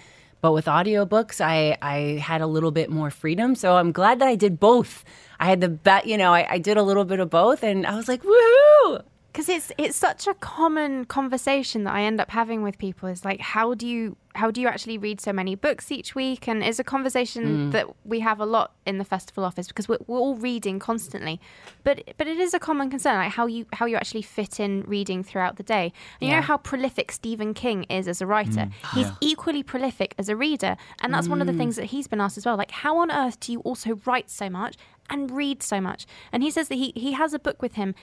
But 0.44 0.52
with 0.52 0.66
audiobooks, 0.66 1.40
I, 1.40 1.78
I 1.82 2.20
had 2.20 2.42
a 2.42 2.48
little 2.48 2.72
bit 2.72 2.90
more 2.90 3.10
freedom. 3.10 3.56
So 3.56 3.78
I'm 3.78 3.94
glad 3.94 4.20
that 4.20 4.28
I 4.28 4.36
did 4.36 4.60
both. 4.60 5.06
I 5.40 5.46
had 5.46 5.62
the 5.62 5.70
bet, 5.70 6.06
you 6.06 6.18
know, 6.18 6.34
I, 6.34 6.46
I 6.56 6.58
did 6.58 6.76
a 6.76 6.84
little 6.84 7.06
bit 7.06 7.22
of 7.22 7.30
both 7.30 7.64
and 7.64 7.88
I 7.88 7.96
was 7.96 8.10
like, 8.10 8.24
woohoo! 8.24 9.04
Because 9.34 9.50
it's 9.50 9.72
it's 9.80 9.98
such 9.98 10.28
a 10.28 10.36
common 10.36 11.06
conversation 11.06 11.84
that 11.86 11.94
I 11.96 12.04
end 12.04 12.22
up 12.22 12.30
having 12.30 12.62
with 12.62 12.78
people 12.78 13.10
is 13.10 13.26
like 13.26 13.42
how 13.42 13.74
do 13.74 13.88
you 13.88 14.16
how 14.36 14.52
do 14.52 14.62
you 14.62 14.68
actually 14.68 14.98
read 14.98 15.22
so 15.22 15.32
many 15.32 15.56
books 15.56 15.92
each 15.92 16.16
week? 16.16 16.48
And 16.48 16.64
it's 16.64 16.80
a 16.80 16.84
conversation 16.84 17.44
mm. 17.44 17.72
that 17.72 17.88
we 18.06 18.20
have 18.22 18.40
a 18.40 18.46
lot 18.46 18.74
in 18.86 18.98
the 18.98 19.06
festival 19.06 19.46
office 19.46 19.68
because 19.68 19.88
we're, 19.88 20.00
we're 20.08 20.18
all 20.18 20.36
reading 20.36 20.80
constantly. 20.80 21.40
But 21.84 22.14
but 22.18 22.28
it 22.28 22.38
is 22.38 22.54
a 22.54 22.60
common 22.60 22.90
concern 22.90 23.16
like 23.16 23.32
how 23.32 23.48
you 23.48 23.66
how 23.74 23.86
you 23.86 23.96
actually 23.96 24.22
fit 24.22 24.60
in 24.60 24.82
reading 24.82 25.24
throughout 25.24 25.58
the 25.58 25.64
day. 25.64 25.94
And 26.22 26.30
you 26.30 26.36
know 26.36 26.42
how 26.42 26.58
prolific 26.58 27.12
Stephen 27.12 27.54
King 27.54 27.84
is 27.86 28.08
as 28.08 28.22
a 28.22 28.28
writer? 28.28 28.70
Mm. 28.70 28.74
He's 28.94 29.08
Yeah. 29.08 29.16
equally 29.22 29.64
prolific 29.64 30.14
as 30.18 30.30
a 30.30 30.36
reader. 30.36 30.78
And 31.02 31.14
that's 31.14 31.28
one 31.28 31.42
of 31.42 31.48
the 31.48 31.54
mm. 31.54 31.58
things 31.58 31.76
that 31.78 31.86
he's 31.86 32.08
been 32.08 32.22
asked 32.22 32.38
as 32.38 32.46
well 32.46 32.56
like 32.56 32.72
how 32.72 32.98
on 32.98 33.12
earth 33.12 33.40
do 33.40 33.52
you 33.52 33.60
also 33.62 34.00
write 34.06 34.30
so 34.30 34.50
much 34.50 34.76
and 35.10 35.32
read 35.32 35.64
so 35.64 35.82
much? 35.82 36.06
And 36.32 36.44
he 36.44 36.52
says 36.52 36.68
that 36.70 36.76
he 36.76 36.94
he 36.96 37.14
has 37.14 37.34
a 37.34 37.40
book 37.40 37.62
with 37.62 37.74
him 37.74 37.96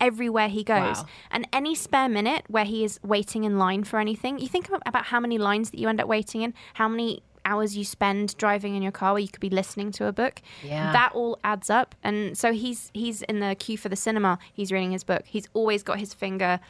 everywhere 0.00 0.48
he 0.48 0.64
goes. 0.64 0.98
Wow. 0.98 1.06
And 1.30 1.48
any 1.52 1.74
spare 1.74 2.08
minute 2.08 2.44
where 2.48 2.64
he 2.64 2.84
is 2.84 2.98
waiting 3.02 3.44
in 3.44 3.58
line 3.58 3.84
for 3.84 3.98
anything, 3.98 4.38
you 4.38 4.48
think 4.48 4.68
about 4.86 5.06
how 5.06 5.20
many 5.20 5.38
lines 5.38 5.70
that 5.70 5.78
you 5.78 5.88
end 5.88 6.00
up 6.00 6.08
waiting 6.08 6.42
in, 6.42 6.54
how 6.74 6.88
many 6.88 7.22
hours 7.44 7.76
you 7.76 7.84
spend 7.84 8.36
driving 8.36 8.74
in 8.74 8.82
your 8.82 8.92
car 8.92 9.12
where 9.12 9.20
you 9.20 9.28
could 9.28 9.40
be 9.40 9.50
listening 9.50 9.92
to 9.92 10.06
a 10.06 10.12
book. 10.12 10.40
Yeah. 10.62 10.92
That 10.92 11.12
all 11.14 11.38
adds 11.44 11.70
up. 11.70 11.94
And 12.02 12.36
so 12.36 12.52
he's 12.52 12.90
he's 12.94 13.22
in 13.22 13.40
the 13.40 13.54
queue 13.54 13.78
for 13.78 13.88
the 13.88 13.96
cinema, 13.96 14.38
he's 14.52 14.72
reading 14.72 14.92
his 14.92 15.04
book. 15.04 15.24
He's 15.26 15.48
always 15.52 15.82
got 15.82 15.98
his 15.98 16.14
finger 16.14 16.60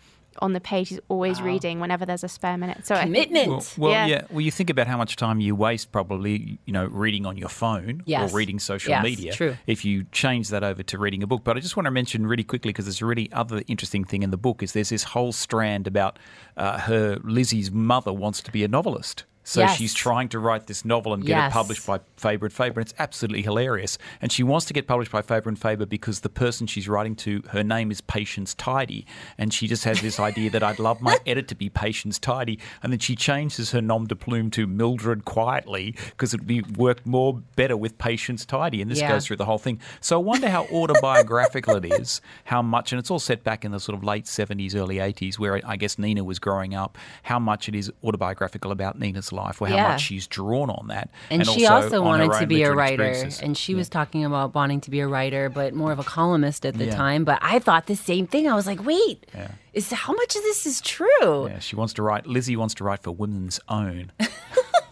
on 0.40 0.52
the 0.52 0.60
page. 0.60 0.88
He's 0.90 1.00
always 1.08 1.40
reading 1.42 1.80
whenever 1.80 2.04
there's 2.06 2.24
a 2.24 2.28
spare 2.28 2.56
minute. 2.56 2.86
So 2.86 2.94
I 2.94 3.04
Commitment. 3.04 3.48
Well, 3.48 3.64
well 3.78 3.90
Yeah. 3.92 4.06
yeah. 4.06 4.22
Well, 4.30 4.40
you 4.40 4.50
think 4.50 4.70
about 4.70 4.86
how 4.86 4.96
much 4.96 5.16
time 5.16 5.40
you 5.40 5.54
waste 5.54 5.92
probably, 5.92 6.58
you 6.64 6.72
know, 6.72 6.86
reading 6.86 7.26
on 7.26 7.36
your 7.36 7.48
phone 7.48 8.02
Yes. 8.06 8.32
or 8.32 8.36
reading 8.36 8.58
social 8.58 8.90
Yes, 8.90 9.02
media. 9.02 9.32
true. 9.32 9.56
If 9.66 9.84
you 9.84 10.04
change 10.12 10.48
that 10.48 10.64
over 10.64 10.82
to 10.82 10.98
reading 10.98 11.22
a 11.22 11.26
book, 11.26 11.42
but 11.44 11.56
I 11.56 11.60
just 11.60 11.76
want 11.76 11.86
to 11.86 11.90
mention 11.90 12.26
really 12.26 12.44
quickly 12.44 12.70
because 12.70 12.84
there's 12.86 13.02
a 13.02 13.06
really 13.06 13.30
other 13.32 13.62
interesting 13.66 14.04
thing 14.04 14.22
in 14.22 14.30
the 14.30 14.36
book 14.36 14.62
is 14.62 14.72
there's 14.72 14.88
this 14.90 15.04
whole 15.04 15.32
strand 15.32 15.86
about 15.86 16.18
uh, 16.56 16.78
her 16.80 17.18
Lizzie's 17.22 17.70
mother 17.70 18.12
wants 18.12 18.40
to 18.42 18.50
be 18.50 18.64
a 18.64 18.68
novelist. 18.68 19.24
So 19.46 19.60
Yes. 19.60 19.76
she's 19.76 19.92
trying 19.94 20.28
to 20.30 20.38
write 20.38 20.66
this 20.66 20.84
novel 20.84 21.12
and 21.14 21.22
get 21.22 21.36
Yes. 21.36 21.50
it 21.50 21.52
published 21.52 21.86
by 21.86 22.00
Faber 22.16 22.46
and 22.46 22.52
Faber. 22.52 22.80
And 22.80 22.88
it's 22.88 22.94
absolutely 22.98 23.42
hilarious. 23.42 23.98
And 24.22 24.32
she 24.32 24.42
wants 24.42 24.64
to 24.66 24.72
get 24.72 24.86
published 24.86 25.12
by 25.12 25.20
Faber 25.22 25.48
and 25.50 25.58
Faber 25.58 25.84
because 25.86 26.20
the 26.20 26.28
person 26.30 26.66
she's 26.66 26.88
writing 26.88 27.14
to, 27.16 27.42
her 27.50 27.62
name 27.62 27.90
is 27.90 28.00
Patience 28.00 28.54
Tidy. 28.54 29.06
And 29.36 29.52
she 29.52 29.66
just 29.68 29.84
has 29.84 30.00
this 30.00 30.18
idea 30.18 30.48
that 30.50 30.62
I'd 30.62 30.78
love 30.78 31.00
my 31.02 31.18
edit 31.26 31.46
to 31.48 31.54
be 31.54 31.68
Patience 31.68 32.18
Tidy. 32.18 32.58
And 32.82 32.90
then 32.90 33.00
she 33.00 33.14
changes 33.14 33.70
her 33.72 33.82
nom 33.82 34.06
de 34.06 34.16
plume 34.16 34.50
to 34.52 34.66
Mildred 34.66 35.24
Quietly 35.26 35.94
because 36.10 36.32
it'd 36.32 36.46
be 36.46 36.62
work 36.62 37.04
more 37.06 37.42
better 37.54 37.76
with 37.76 37.98
Patience 37.98 38.46
Tidy. 38.46 38.80
And 38.80 38.90
this 38.90 39.00
Yeah. 39.00 39.08
goes 39.08 39.26
through 39.26 39.36
the 39.36 39.44
whole 39.44 39.58
thing. 39.58 39.78
So 40.00 40.18
I 40.18 40.22
wonder 40.22 40.48
how 40.48 40.64
autobiographical 40.72 41.76
it 41.76 41.84
is, 41.84 42.20
how 42.44 42.62
much, 42.62 42.92
and 42.92 42.98
it's 42.98 43.10
all 43.10 43.18
set 43.18 43.44
back 43.44 43.64
in 43.64 43.72
the 43.72 43.80
sort 43.80 43.96
of 43.96 44.02
late 44.02 44.24
70s, 44.26 44.74
early 44.74 44.96
80s, 45.00 45.38
where 45.38 45.60
I 45.66 45.76
guess 45.76 45.98
Nina 45.98 46.24
was 46.24 46.38
growing 46.38 46.74
up, 46.74 46.96
how 47.24 47.38
much 47.38 47.68
it 47.68 47.74
is 47.74 47.92
autobiographical 48.02 48.70
about 48.72 48.98
Nina's 48.98 49.32
life, 49.34 49.60
or 49.60 49.68
how 49.68 49.74
Yeah. 49.74 49.88
much 49.88 50.02
she's 50.02 50.26
drawn 50.26 50.70
on 50.70 50.86
that. 50.88 51.10
And, 51.30 51.46
she 51.46 51.66
also, 51.66 51.90
her 51.96 52.02
wanted 52.02 52.32
to 52.40 52.46
be 52.46 52.62
a 52.62 52.72
writer. 52.72 53.28
And 53.42 53.56
she 53.56 53.74
was 53.74 53.88
talking 53.88 54.24
about 54.24 54.54
wanting 54.54 54.80
to 54.82 54.90
be 54.90 55.00
a 55.00 55.06
writer, 55.06 55.50
but 55.50 55.74
more 55.74 55.92
of 55.92 55.98
a 55.98 56.04
columnist 56.04 56.64
at 56.64 56.74
the 56.78 56.86
Yeah. 56.86 56.94
time. 56.96 57.24
But 57.24 57.38
I 57.42 57.58
thought 57.58 57.86
the 57.86 57.96
same 57.96 58.26
thing. 58.26 58.48
I 58.48 58.54
was 58.54 58.66
like, 58.66 58.84
wait, 58.84 59.26
Yeah. 59.34 59.48
is 59.72 59.90
how 59.92 60.12
much 60.14 60.36
of 60.36 60.42
this 60.42 60.66
is 60.66 60.80
true? 60.80 61.48
Yeah, 61.48 61.58
she 61.58 61.76
wants 61.76 61.92
to 61.94 62.02
write. 62.02 62.26
Lizzie 62.26 62.56
wants 62.56 62.74
to 62.74 62.84
write 62.84 63.02
for 63.02 63.10
Women's 63.10 63.60
Own. 63.68 64.12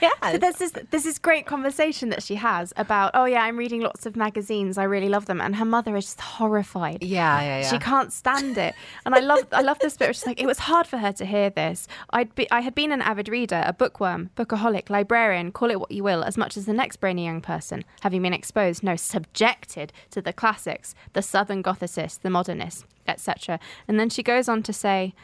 Yeah. 0.00 0.32
So 0.32 0.38
there's 0.38 0.56
this 0.56 0.72
there's 0.90 1.04
this 1.04 1.18
great 1.18 1.46
conversation 1.46 2.08
that 2.10 2.22
she 2.22 2.36
has 2.36 2.72
about 2.76 3.12
oh 3.14 3.24
yeah 3.24 3.42
I'm 3.42 3.56
reading 3.56 3.80
lots 3.80 4.06
of 4.06 4.16
magazines. 4.16 4.78
I 4.78 4.84
really 4.84 5.08
love 5.08 5.26
them. 5.26 5.40
And 5.40 5.56
her 5.56 5.64
mother 5.64 5.96
is 5.96 6.04
just 6.04 6.20
horrified. 6.20 7.02
Yeah, 7.02 7.40
yeah, 7.40 7.60
yeah. 7.60 7.68
she 7.68 7.78
can't 7.78 8.12
stand 8.12 8.58
it. 8.58 8.74
And 9.04 9.14
I 9.14 9.20
love 9.20 9.46
I 9.52 9.62
love 9.62 9.78
this 9.80 9.96
bit 9.96 10.14
she's 10.14 10.26
like 10.26 10.40
it 10.40 10.46
was 10.46 10.58
hard 10.58 10.86
for 10.86 10.98
her 10.98 11.12
to 11.12 11.24
hear 11.24 11.50
this. 11.50 11.88
I'd 12.10 12.34
be 12.34 12.50
I 12.50 12.60
had 12.60 12.74
been 12.74 12.92
an 12.92 13.02
avid 13.02 13.28
reader 13.28 13.62
a 13.64 13.72
bookworm 13.72 14.30
bookaholic 14.36 14.90
librarian 14.90 15.52
call 15.52 15.70
it 15.70 15.80
what 15.80 15.90
you 15.90 16.02
will 16.04 16.24
as 16.24 16.36
much 16.36 16.56
as 16.56 16.66
the 16.66 16.72
next 16.72 16.96
brainy 16.96 17.24
young 17.24 17.40
person 17.40 17.84
having 18.00 18.22
been 18.22 18.32
exposed 18.32 18.82
no 18.82 18.96
subjected 18.96 19.92
to 20.10 20.20
the 20.22 20.32
classics 20.32 20.94
the 21.12 21.22
southern 21.22 21.62
gothicists 21.62 22.20
the 22.20 22.30
modernists 22.30 22.84
etc. 23.08 23.58
And 23.86 23.98
then 23.98 24.10
she 24.10 24.22
goes 24.22 24.48
on 24.48 24.62
to 24.64 24.72
say 24.72 25.14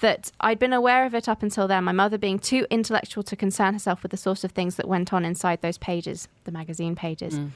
that 0.00 0.32
I'd 0.40 0.58
been 0.58 0.72
aware 0.72 1.06
of 1.06 1.14
it 1.14 1.28
up 1.28 1.42
until 1.42 1.68
then, 1.68 1.84
my 1.84 1.92
mother 1.92 2.18
being 2.18 2.38
too 2.38 2.66
intellectual 2.70 3.22
to 3.24 3.36
concern 3.36 3.72
herself 3.72 4.02
with 4.02 4.10
the 4.10 4.16
sort 4.16 4.44
of 4.44 4.52
things 4.52 4.76
that 4.76 4.88
went 4.88 5.12
on 5.12 5.24
inside 5.24 5.62
those 5.62 5.78
pages, 5.78 6.28
the 6.44 6.52
magazine 6.52 6.94
pages. 6.94 7.38
Mm. 7.38 7.50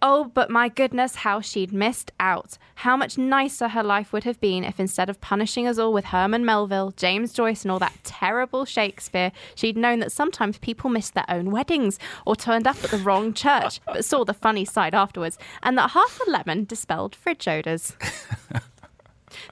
Oh, 0.00 0.30
but 0.32 0.48
my 0.48 0.68
goodness, 0.68 1.16
how 1.16 1.40
she'd 1.40 1.72
missed 1.72 2.12
out. 2.20 2.56
How 2.76 2.96
much 2.96 3.18
nicer 3.18 3.68
her 3.68 3.82
life 3.82 4.12
would 4.12 4.22
have 4.24 4.40
been 4.40 4.62
if 4.62 4.78
instead 4.78 5.10
of 5.10 5.20
punishing 5.20 5.66
us 5.66 5.76
all 5.76 5.92
with 5.92 6.06
Herman 6.06 6.44
Melville, 6.44 6.92
James 6.92 7.32
Joyce, 7.32 7.62
and 7.62 7.72
all 7.72 7.80
that 7.80 7.98
terrible 8.04 8.64
Shakespeare, 8.64 9.32
she'd 9.56 9.76
known 9.76 9.98
that 9.98 10.12
sometimes 10.12 10.58
people 10.58 10.88
missed 10.88 11.14
their 11.14 11.24
own 11.28 11.50
weddings 11.50 11.98
or 12.24 12.36
turned 12.36 12.68
up 12.68 12.82
at 12.84 12.92
the 12.92 12.98
wrong 12.98 13.34
church, 13.34 13.80
but 13.86 14.04
saw 14.04 14.24
the 14.24 14.34
funny 14.34 14.64
side 14.64 14.94
afterwards, 14.94 15.36
and 15.64 15.76
that 15.76 15.90
half 15.90 16.20
a 16.24 16.30
lemon 16.30 16.64
dispelled 16.64 17.16
fridge 17.16 17.48
odours. 17.48 17.96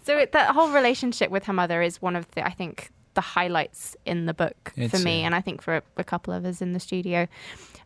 So 0.02 0.16
it, 0.18 0.32
that 0.32 0.54
whole 0.54 0.70
relationship 0.70 1.30
with 1.30 1.44
her 1.44 1.52
mother 1.52 1.82
is 1.82 2.00
one 2.02 2.16
of 2.16 2.30
the, 2.32 2.46
I 2.46 2.50
think, 2.50 2.90
the 3.14 3.20
highlights 3.20 3.96
in 4.04 4.26
the 4.26 4.34
book 4.34 4.72
for 4.90 4.98
me, 4.98 5.22
and 5.22 5.34
I 5.34 5.40
think 5.40 5.62
for 5.62 5.76
a, 5.76 5.82
a 5.96 6.04
couple 6.04 6.34
of 6.34 6.44
us 6.44 6.60
in 6.60 6.72
the 6.74 6.80
studio. 6.80 7.26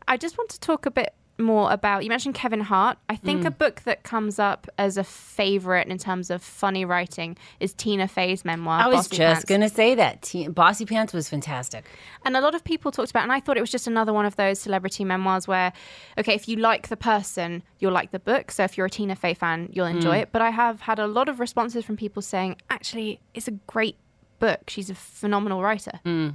I 0.09 0.17
just 0.17 0.37
want 0.37 0.51
to 0.51 0.61
talk 0.61 0.87
a 0.87 0.91
bit 0.91 1.15
more 1.41 1.73
about. 1.73 2.03
You 2.05 2.09
mentioned 2.11 2.35
Kevin 2.35 2.61
Hart. 2.61 2.99
I 3.09 3.17
think 3.17 3.43
Mm. 3.43 3.47
a 3.47 3.51
book 3.51 3.83
that 3.83 4.03
comes 4.03 4.39
up 4.39 4.67
as 4.79 4.97
a 4.97 5.05
favorite 5.05 5.89
in 5.89 5.99
terms 5.99 6.31
of 6.31 6.43
funny 6.43 6.85
writing 6.85 7.37
is 7.61 7.73
Tina 7.73 8.07
Fey's 8.09 8.45
memoir. 8.45 8.81
I 8.81 8.87
was 8.89 9.09
Bossy 9.09 9.17
just 9.17 9.19
Pants. 9.21 9.45
going 9.47 9.61
to 9.63 9.69
say 9.69 9.95
that. 9.95 10.23
Te- 10.23 10.49
Bossy 10.49 10.85
Pants 10.87 11.13
was 11.13 11.29
fantastic. 11.29 11.85
And 12.25 12.37
a 12.37 12.41
lot 12.41 12.55
of 12.55 12.63
people 12.65 12.91
talked 12.93 13.11
about, 13.11 13.21
it, 13.21 13.25
and 13.25 13.33
I 13.33 13.41
thought 13.41 13.57
it 13.57 13.61
was 13.61 13.71
just 13.71 13.87
another 13.87 14.13
one 14.13 14.27
of 14.27 14.37
those 14.37 14.61
celebrity 14.61 15.05
memoirs 15.05 15.49
where, 15.49 15.73
okay, 16.19 16.35
if 16.35 16.49
you 16.49 16.57
like 16.57 16.89
the 16.89 16.97
person, 16.97 17.63
you'll 17.79 17.93
like 17.93 18.11
the 18.11 18.19
book. 18.19 18.51
So 18.51 18.65
if 18.65 18.77
you're 18.77 18.87
a 18.87 18.91
Tina 18.91 19.17
Fey 19.17 19.35
fan, 19.35 19.69
you'll 19.73 19.87
enjoy 19.87 20.17
Mm. 20.19 20.23
it. 20.23 20.29
But 20.33 20.43
I 20.43 20.51
have 20.51 20.83
had 20.83 20.99
a 20.99 21.07
lot 21.07 21.29
of 21.29 21.41
responses 21.41 21.85
from 21.85 21.97
people 21.97 22.23
saying, 22.23 22.57
actually, 22.69 23.21
it's 23.35 23.49
a 23.49 23.53
great 23.67 23.97
book. 24.39 24.69
She's 24.69 24.91
a 24.91 24.95
phenomenal 24.95 25.63
writer. 25.63 26.01
Mm. 26.05 26.35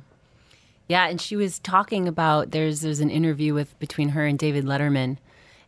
Yeah, 0.87 1.07
and 1.07 1.19
she 1.19 1.35
was 1.35 1.59
talking 1.59 2.07
about 2.07 2.51
there's 2.51 2.81
there's 2.81 2.99
an 2.99 3.09
interview 3.09 3.53
with 3.53 3.77
between 3.79 4.09
her 4.09 4.25
and 4.25 4.37
David 4.37 4.65
Letterman 4.65 5.17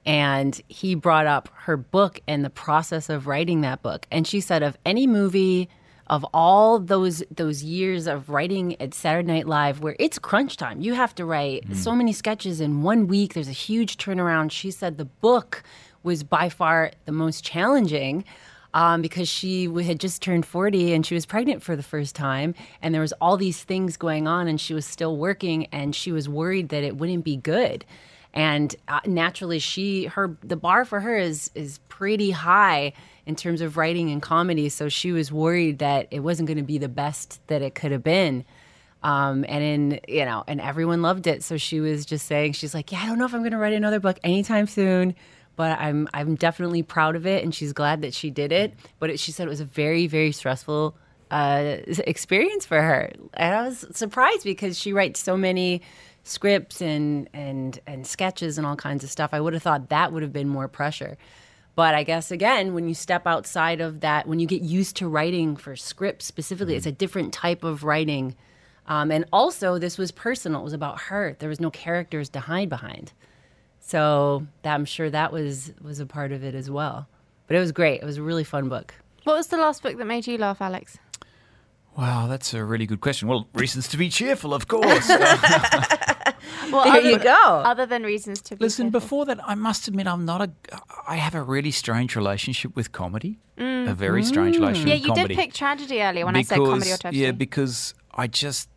and 0.07 0.61
he 0.69 0.95
brought 0.95 1.27
up 1.27 1.49
her 1.53 1.75
book 1.75 2.21
and 2.27 2.43
the 2.43 2.49
process 2.49 3.09
of 3.09 3.27
writing 3.27 3.59
that 3.61 3.83
book. 3.83 4.07
And 4.09 4.25
she 4.25 4.39
said 4.39 4.63
of 4.63 4.77
any 4.85 5.05
movie 5.05 5.69
of 6.07 6.25
all 6.33 6.79
those 6.79 7.21
those 7.29 7.61
years 7.61 8.07
of 8.07 8.29
writing 8.29 8.81
at 8.81 8.93
Saturday 8.93 9.27
Night 9.27 9.47
Live 9.47 9.81
where 9.81 9.97
it's 9.99 10.17
crunch 10.17 10.55
time. 10.55 10.79
You 10.79 10.93
have 10.93 11.13
to 11.15 11.25
write 11.25 11.67
mm. 11.67 11.75
so 11.75 11.93
many 11.93 12.13
sketches 12.13 12.61
in 12.61 12.81
one 12.81 13.07
week. 13.07 13.33
There's 13.33 13.49
a 13.49 13.51
huge 13.51 13.97
turnaround. 13.97 14.51
She 14.51 14.71
said 14.71 14.97
the 14.97 15.05
book 15.05 15.61
was 16.03 16.23
by 16.23 16.47
far 16.47 16.91
the 17.03 17.11
most 17.11 17.43
challenging 17.43 18.23
um, 18.73 19.01
because 19.01 19.27
she 19.27 19.65
had 19.83 19.99
just 19.99 20.21
turned 20.21 20.45
40 20.45 20.93
and 20.93 21.05
she 21.05 21.15
was 21.15 21.25
pregnant 21.25 21.63
for 21.63 21.75
the 21.75 21.83
first 21.83 22.15
time 22.15 22.53
and 22.81 22.93
there 22.93 23.01
was 23.01 23.13
all 23.13 23.37
these 23.37 23.63
things 23.63 23.97
going 23.97 24.27
on 24.27 24.47
and 24.47 24.59
she 24.59 24.73
was 24.73 24.85
still 24.85 25.17
working 25.17 25.67
and 25.67 25.95
she 25.95 26.11
was 26.11 26.27
worried 26.27 26.69
that 26.69 26.83
it 26.83 26.97
wouldn't 26.97 27.23
be 27.23 27.37
good. 27.37 27.85
And 28.33 28.75
uh, 28.87 28.99
naturally 29.05 29.59
she 29.59 30.05
her 30.05 30.37
the 30.43 30.57
bar 30.57 30.85
for 30.85 30.99
her 30.99 31.17
is 31.17 31.49
is 31.55 31.79
pretty 31.89 32.31
high 32.31 32.93
in 33.25 33.35
terms 33.35 33.61
of 33.61 33.77
writing 33.77 34.11
and 34.11 34.21
comedy 34.21 34.69
so 34.69 34.89
she 34.89 35.11
was 35.11 35.31
worried 35.31 35.79
that 35.79 36.07
it 36.11 36.19
wasn't 36.19 36.47
going 36.47 36.57
to 36.57 36.63
be 36.63 36.77
the 36.77 36.89
best 36.89 37.39
that 37.47 37.61
it 37.61 37.73
could 37.73 37.91
have 37.91 38.03
been. 38.03 38.45
Um, 39.03 39.45
and 39.47 39.63
in 39.63 39.99
you 40.07 40.25
know 40.25 40.43
and 40.47 40.59
everyone 40.59 41.01
loved 41.01 41.27
it 41.27 41.43
so 41.43 41.55
she 41.57 41.79
was 41.79 42.05
just 42.05 42.25
saying 42.25 42.53
she's 42.53 42.73
like 42.73 42.91
yeah 42.91 42.99
i 43.03 43.05
don't 43.05 43.19
know 43.19 43.25
if 43.25 43.33
i'm 43.33 43.41
going 43.41 43.51
to 43.51 43.57
write 43.57 43.73
another 43.73 43.99
book 43.99 44.17
anytime 44.23 44.65
soon 44.65 45.15
but 45.57 45.77
i'm 45.79 46.07
i'm 46.13 46.35
definitely 46.35 46.81
proud 46.81 47.17
of 47.17 47.27
it 47.27 47.43
and 47.43 47.53
she's 47.53 47.73
glad 47.73 48.01
that 48.01 48.13
she 48.13 48.29
did 48.29 48.53
it 48.53 48.73
but 48.99 49.09
it, 49.09 49.19
she 49.19 49.33
said 49.33 49.45
it 49.45 49.49
was 49.49 49.59
a 49.59 49.65
very 49.65 50.07
very 50.07 50.31
stressful 50.31 50.95
uh, 51.29 51.75
experience 52.07 52.65
for 52.65 52.81
her 52.81 53.11
and 53.33 53.53
i 53.53 53.61
was 53.63 53.85
surprised 53.91 54.45
because 54.45 54.79
she 54.79 54.93
writes 54.93 55.19
so 55.19 55.35
many 55.35 55.81
scripts 56.23 56.81
and 56.81 57.29
and 57.33 57.81
and 57.85 58.07
sketches 58.07 58.57
and 58.57 58.65
all 58.65 58.77
kinds 58.77 59.03
of 59.03 59.09
stuff 59.09 59.31
i 59.33 59.41
would 59.41 59.51
have 59.51 59.61
thought 59.61 59.89
that 59.89 60.13
would 60.13 60.23
have 60.23 60.31
been 60.31 60.47
more 60.47 60.69
pressure 60.69 61.17
but 61.77 61.93
I 61.93 62.01
guess 62.01 62.31
again, 62.31 62.73
when 62.73 62.87
you 62.87 62.95
step 62.95 63.27
outside 63.27 63.81
of 63.81 63.99
that, 63.99 64.27
when 64.27 64.39
you 64.39 64.47
get 64.47 64.63
used 64.63 64.95
to 64.95 65.07
writing 65.07 65.55
for 65.55 65.75
scripts 65.75 66.25
specifically, 66.25 66.75
it's 66.75 66.87
a 66.87 66.91
different 66.91 67.31
type 67.31 67.63
of 67.63 67.83
writing. 67.83 68.35
Um, 68.87 69.11
and 69.11 69.25
also, 69.31 69.77
this 69.77 69.95
was 69.95 70.11
personal. 70.11 70.61
It 70.61 70.63
was 70.63 70.73
about 70.73 71.01
her. 71.01 71.35
There 71.37 71.49
was 71.49 71.59
no 71.59 71.69
characters 71.69 72.29
to 72.29 72.39
hide 72.39 72.67
behind. 72.67 73.13
So 73.87 74.45
that, 74.63 74.73
I'm 74.75 74.83
sure 74.85 75.09
that 75.09 75.31
was 75.31 75.71
was 75.81 75.99
a 76.01 76.05
part 76.05 76.31
of 76.33 76.43
it 76.43 76.53
as 76.55 76.69
well. 76.69 77.07
But 77.47 77.55
it 77.55 77.59
was 77.59 77.71
great. 77.71 78.01
It 78.01 78.05
was 78.05 78.17
a 78.17 78.21
really 78.21 78.43
fun 78.43 78.67
book. 78.67 78.93
What 79.23 79.37
was 79.37 79.47
the 79.47 79.55
last 79.57 79.81
book 79.81 79.97
that 79.97 80.05
made 80.05 80.27
you 80.27 80.37
laugh, 80.37 80.61
Alex? 80.61 80.97
Wow, 81.97 82.27
that's 82.27 82.53
a 82.53 82.63
really 82.63 82.85
good 82.85 82.99
question. 83.01 83.27
Well, 83.29 83.47
reasons 83.53 83.87
to 83.87 83.97
be 83.97 84.09
cheerful, 84.09 84.53
of 84.53 84.67
course. 84.67 85.09
Well, 86.71 86.83
there 86.83 86.97
other- 86.99 87.09
you 87.11 87.17
go. 87.19 87.31
Other 87.71 87.85
than 87.85 88.03
reasons 88.03 88.41
to 88.41 88.55
be 88.57 88.63
Listen, 88.65 88.87
tearful. 88.87 88.99
before 88.99 89.25
that, 89.27 89.39
I 89.47 89.55
must 89.55 89.87
admit 89.87 90.05
I'm 90.05 90.25
not 90.25 90.41
a. 90.41 90.51
I 91.07 91.15
have 91.15 91.33
a 91.33 91.41
really 91.41 91.71
strange 91.71 92.13
relationship 92.15 92.75
with 92.75 92.91
comedy. 92.91 93.39
A 93.57 93.93
very 93.93 94.21
strange 94.23 94.57
relationship 94.57 94.85
Mm. 94.85 94.89
yeah, 94.89 94.95
with 94.95 95.03
you 95.03 95.09
comedy. 95.13 95.35
did 95.35 95.41
pick 95.41 95.53
tragedy 95.53 96.01
earlier 96.01 96.25
when 96.25 96.35
I 96.35 96.41
said 96.41 96.57
comedy 96.57 96.91
or 96.91 96.97
tragedy. 96.97 97.23
Yeah, 97.23 97.31
because 97.31 97.93
I 98.13 98.27
just, 98.27 98.67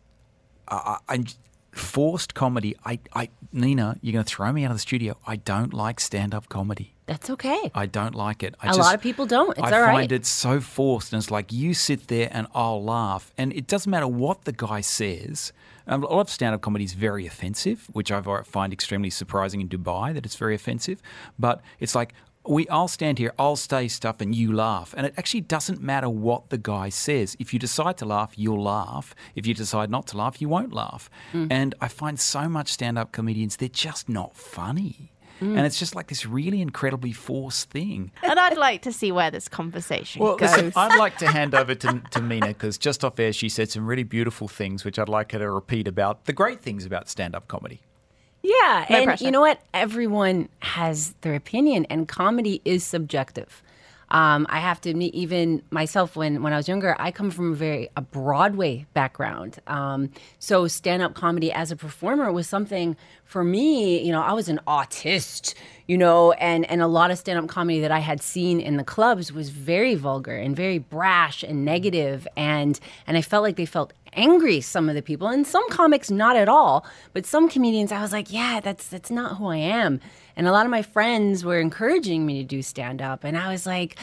I, 0.69 0.97
I, 1.09 1.15
I- 1.15 1.23
forced 1.71 2.33
comedy. 2.33 2.75
I, 2.85 2.99
I, 3.13 3.29
Nina, 3.51 3.97
you're 4.01 4.13
going 4.13 4.25
to 4.25 4.29
throw 4.29 4.51
me 4.51 4.63
out 4.65 4.71
of 4.71 4.77
the 4.77 4.81
studio. 4.81 5.17
I 5.25 5.37
don't 5.37 5.73
like 5.73 5.99
stand-up 5.99 6.49
comedy. 6.49 6.95
That's 7.05 7.29
okay. 7.29 7.71
I 7.75 7.85
don't 7.85 8.15
like 8.15 8.43
it. 8.43 8.55
I 8.61 8.67
A 8.67 8.69
just, 8.69 8.79
lot 8.79 8.95
of 8.95 9.01
people 9.01 9.25
don't. 9.25 9.57
It's 9.57 9.67
I 9.67 9.71
all 9.71 9.81
right. 9.81 9.93
find 9.93 10.11
it 10.11 10.25
so 10.25 10.61
forced, 10.61 11.11
and 11.11 11.21
it's 11.21 11.31
like 11.31 11.51
you 11.51 11.73
sit 11.73 12.07
there 12.07 12.29
and 12.31 12.47
I'll 12.55 12.83
laugh, 12.83 13.33
and 13.37 13.51
it 13.53 13.67
doesn't 13.67 13.89
matter 13.89 14.07
what 14.07 14.45
the 14.45 14.53
guy 14.53 14.81
says. 14.81 15.51
Um, 15.87 16.03
a 16.03 16.07
lot 16.07 16.21
of 16.21 16.29
stand-up 16.29 16.61
comedy 16.61 16.85
is 16.85 16.93
very 16.93 17.25
offensive, 17.25 17.87
which 17.91 18.11
I 18.11 18.21
find 18.43 18.71
extremely 18.71 19.09
surprising 19.09 19.59
in 19.61 19.67
Dubai 19.67 20.13
that 20.13 20.25
it's 20.25 20.35
very 20.35 20.55
offensive. 20.55 21.01
But 21.39 21.61
it's 21.79 21.95
like 21.95 22.13
we, 22.47 22.67
I'll 22.69 22.87
stand 22.87 23.19
here, 23.19 23.33
I'll 23.37 23.55
say 23.55 23.87
stuff, 23.87 24.19
and 24.19 24.33
you 24.33 24.51
laugh, 24.51 24.93
and 24.97 25.05
it 25.05 25.13
actually 25.17 25.41
doesn't 25.41 25.81
matter 25.81 26.09
what 26.09 26.49
the 26.49 26.57
guy 26.57 26.89
says. 26.89 27.35
If 27.39 27.53
you 27.53 27.59
decide 27.59 27.97
to 27.99 28.05
laugh, 28.05 28.33
you'll 28.35 28.63
laugh. 28.63 29.13
If 29.35 29.45
you 29.45 29.53
decide 29.53 29.89
not 29.89 30.07
to 30.07 30.17
laugh, 30.17 30.41
you 30.41 30.49
won't 30.49 30.73
laugh. 30.73 31.09
Mm. 31.33 31.47
And 31.51 31.75
I 31.81 31.87
find 31.87 32.19
so 32.19 32.49
much 32.49 32.69
stand-up 32.71 33.11
comedians 33.11 33.57
they're 33.57 33.69
just 33.69 34.09
not 34.09 34.35
funny. 34.35 35.11
Mm. 35.39 35.57
And 35.57 35.65
it's 35.65 35.79
just 35.79 35.95
like 35.95 36.07
this 36.07 36.25
really 36.25 36.61
incredibly 36.61 37.11
forced 37.11 37.69
thing. 37.71 38.11
and 38.21 38.39
I'd 38.39 38.57
like 38.57 38.83
to 38.83 38.91
see 38.91 39.11
where 39.11 39.31
this 39.31 39.47
conversation 39.47 40.21
Well, 40.23 40.35
goes. 40.35 40.51
listen, 40.51 40.73
I'd 40.75 40.97
like 40.99 41.17
to 41.17 41.27
hand 41.27 41.55
over 41.55 41.73
to, 41.75 42.01
to 42.11 42.21
Mina 42.21 42.47
because 42.49 42.77
just 42.77 43.03
off 43.03 43.19
air 43.19 43.33
she 43.33 43.49
said 43.49 43.69
some 43.69 43.85
really 43.87 44.03
beautiful 44.03 44.47
things, 44.47 44.85
which 44.85 44.99
I'd 44.99 45.09
like 45.09 45.31
her 45.31 45.39
to 45.39 45.49
repeat 45.49 45.87
about 45.87 46.25
the 46.25 46.33
great 46.33 46.61
things 46.61 46.85
about 46.85 47.09
stand-up 47.09 47.47
comedy. 47.47 47.81
Yeah, 48.43 48.85
No 48.89 48.95
and 48.97 49.05
pressure. 49.05 49.25
you 49.25 49.31
know 49.31 49.41
what? 49.41 49.61
Everyone 49.73 50.49
has 50.59 51.13
their 51.21 51.35
opinion, 51.35 51.85
and 51.89 52.07
comedy 52.07 52.61
is 52.65 52.83
subjective. 52.83 53.61
Um, 54.09 54.45
I 54.49 54.59
have 54.59 54.81
to 54.81 54.89
admit, 54.89 55.13
even 55.13 55.61
myself, 55.69 56.17
when 56.17 56.43
when 56.43 56.51
I 56.51 56.57
was 56.57 56.67
younger, 56.67 56.97
I 56.99 57.11
come 57.11 57.31
from 57.31 57.53
a 57.53 57.55
very 57.55 57.89
a 57.95 58.01
Broadway 58.01 58.85
background. 58.93 59.59
Um, 59.67 60.09
so 60.37 60.67
stand 60.67 61.01
up 61.01 61.13
comedy 61.13 61.49
as 61.51 61.71
a 61.71 61.77
performer 61.77 62.29
was 62.31 62.45
something 62.49 62.97
for 63.23 63.41
me. 63.43 64.03
You 64.05 64.11
know, 64.11 64.21
I 64.21 64.33
was 64.33 64.49
an 64.49 64.59
autist. 64.67 65.53
You 65.87 65.97
know, 65.97 66.31
and 66.33 66.69
and 66.69 66.81
a 66.81 66.87
lot 66.87 67.11
of 67.11 67.17
stand 67.19 67.37
up 67.39 67.47
comedy 67.47 67.79
that 67.81 67.91
I 67.91 67.99
had 67.99 68.21
seen 68.21 68.59
in 68.61 68.77
the 68.77 68.83
clubs 68.83 69.31
was 69.33 69.49
very 69.49 69.95
vulgar 69.95 70.35
and 70.35 70.55
very 70.55 70.77
brash 70.77 71.43
and 71.43 71.63
negative, 71.65 72.27
and 72.35 72.79
and 73.07 73.17
I 73.17 73.21
felt 73.21 73.43
like 73.43 73.55
they 73.55 73.65
felt 73.65 73.91
angry 74.13 74.59
some 74.61 74.89
of 74.89 74.95
the 74.95 75.01
people 75.01 75.27
and 75.27 75.47
some 75.47 75.67
comics 75.69 76.11
not 76.11 76.35
at 76.35 76.49
all 76.49 76.85
but 77.13 77.25
some 77.25 77.47
comedians 77.47 77.91
i 77.91 78.01
was 78.01 78.11
like 78.11 78.31
yeah 78.31 78.59
that's 78.59 78.87
that's 78.87 79.11
not 79.11 79.37
who 79.37 79.47
i 79.47 79.57
am. 79.57 79.99
And 80.35 80.47
a 80.47 80.51
lot 80.51 80.65
of 80.65 80.71
my 80.71 80.81
friends 80.81 81.43
were 81.43 81.59
encouraging 81.59 82.25
me 82.25 82.39
to 82.39 82.43
do 82.43 82.61
stand 82.61 83.01
up 83.01 83.23
and 83.23 83.37
i 83.37 83.51
was 83.51 83.65
like 83.65 83.97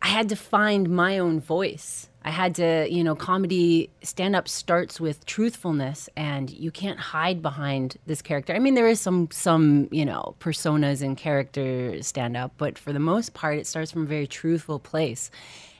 i 0.00 0.08
had 0.08 0.28
to 0.28 0.36
find 0.36 0.88
my 0.90 1.18
own 1.18 1.40
voice. 1.40 2.08
I 2.24 2.30
had 2.30 2.54
to 2.56 2.86
you 2.88 3.02
know 3.02 3.14
comedy 3.16 3.90
stand 4.02 4.36
up 4.36 4.48
starts 4.48 5.00
with 5.00 5.26
truthfulness 5.26 6.08
and 6.16 6.50
you 6.50 6.70
can't 6.70 6.98
hide 6.98 7.42
behind 7.42 7.96
this 8.06 8.22
character. 8.22 8.54
I 8.54 8.60
mean 8.60 8.74
there 8.74 8.86
is 8.86 9.00
some 9.00 9.28
some 9.32 9.88
you 9.90 10.04
know 10.04 10.36
personas 10.40 11.02
and 11.02 11.16
character 11.16 12.00
stand 12.02 12.36
up 12.36 12.52
but 12.58 12.78
for 12.78 12.92
the 12.92 13.00
most 13.00 13.34
part 13.34 13.58
it 13.58 13.66
starts 13.66 13.90
from 13.92 14.02
a 14.02 14.06
very 14.06 14.26
truthful 14.26 14.78
place 14.78 15.30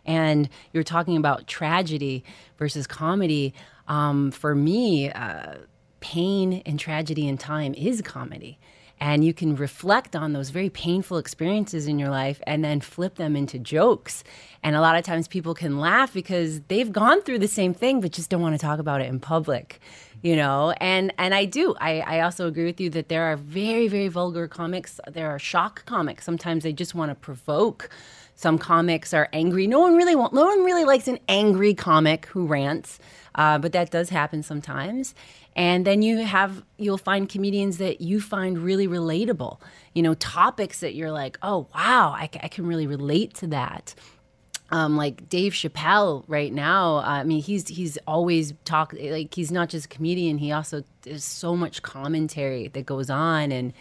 and 0.04 0.48
you're 0.72 0.82
talking 0.82 1.16
about 1.16 1.46
tragedy 1.46 2.24
versus 2.58 2.86
comedy. 2.86 3.54
Um, 3.88 4.30
for 4.30 4.54
me, 4.54 5.10
uh, 5.10 5.56
pain 6.00 6.62
and 6.66 6.78
tragedy 6.78 7.26
in 7.26 7.38
time 7.38 7.74
is 7.74 8.02
comedy. 8.02 8.58
And 9.00 9.24
you 9.24 9.34
can 9.34 9.56
reflect 9.56 10.14
on 10.14 10.32
those 10.32 10.50
very 10.50 10.70
painful 10.70 11.18
experiences 11.18 11.88
in 11.88 11.98
your 11.98 12.08
life 12.08 12.40
and 12.46 12.64
then 12.64 12.80
flip 12.80 13.16
them 13.16 13.34
into 13.34 13.58
jokes. 13.58 14.22
And 14.62 14.76
a 14.76 14.80
lot 14.80 14.96
of 14.96 15.02
times 15.02 15.26
people 15.26 15.54
can 15.54 15.80
laugh 15.80 16.14
because 16.14 16.60
they've 16.68 16.92
gone 16.92 17.20
through 17.22 17.40
the 17.40 17.48
same 17.48 17.74
thing, 17.74 18.00
but 18.00 18.12
just 18.12 18.30
don't 18.30 18.40
want 18.40 18.54
to 18.54 18.64
talk 18.64 18.78
about 18.78 19.00
it 19.00 19.08
in 19.08 19.18
public. 19.18 19.80
You 20.22 20.36
know, 20.36 20.72
and 20.80 21.12
and 21.18 21.34
I 21.34 21.46
do. 21.46 21.74
I, 21.80 21.98
I 21.98 22.20
also 22.20 22.46
agree 22.46 22.64
with 22.64 22.80
you 22.80 22.90
that 22.90 23.08
there 23.08 23.24
are 23.24 23.36
very 23.36 23.88
very 23.88 24.06
vulgar 24.06 24.46
comics. 24.46 25.00
There 25.10 25.28
are 25.28 25.38
shock 25.40 25.84
comics. 25.84 26.24
Sometimes 26.24 26.62
they 26.62 26.72
just 26.72 26.94
want 26.94 27.10
to 27.10 27.16
provoke. 27.16 27.90
Some 28.34 28.58
comics 28.58 29.14
are 29.14 29.28
angry. 29.32 29.66
No 29.66 29.80
one 29.80 29.96
really 29.96 30.16
want, 30.16 30.32
no 30.32 30.44
one 30.44 30.64
really 30.64 30.84
likes 30.84 31.06
an 31.06 31.18
angry 31.28 31.74
comic 31.74 32.26
who 32.26 32.46
rants, 32.46 32.98
uh, 33.34 33.58
but 33.58 33.72
that 33.72 33.90
does 33.90 34.08
happen 34.08 34.42
sometimes. 34.42 35.14
And 35.54 35.86
then 35.86 36.02
you 36.02 36.24
have 36.24 36.64
you'll 36.78 36.98
find 36.98 37.28
comedians 37.28 37.78
that 37.78 38.00
you 38.00 38.20
find 38.20 38.58
really 38.58 38.88
relatable. 38.88 39.60
You 39.94 40.02
know, 40.02 40.14
topics 40.14 40.80
that 40.80 40.94
you're 40.94 41.12
like, 41.12 41.38
oh 41.42 41.68
wow, 41.74 42.14
I, 42.16 42.30
I 42.42 42.48
can 42.48 42.66
really 42.66 42.86
relate 42.86 43.34
to 43.34 43.46
that. 43.48 43.94
Um, 44.70 44.96
like 44.96 45.28
Dave 45.28 45.52
Chappelle 45.52 46.24
right 46.28 46.50
now. 46.50 46.96
uh, 46.96 47.02
I 47.02 47.24
mean, 47.24 47.42
he's 47.42 47.68
he's 47.68 47.98
always 48.06 48.54
talk 48.64 48.94
like 48.98 49.34
he's 49.34 49.52
not 49.52 49.68
just 49.68 49.84
a 49.84 49.88
comedian. 49.88 50.38
He 50.38 50.50
also 50.50 50.82
there's 51.02 51.24
so 51.24 51.54
much 51.54 51.82
commentary 51.82 52.68
that 52.68 52.86
goes 52.86 53.10
on, 53.10 53.52
and 53.52 53.74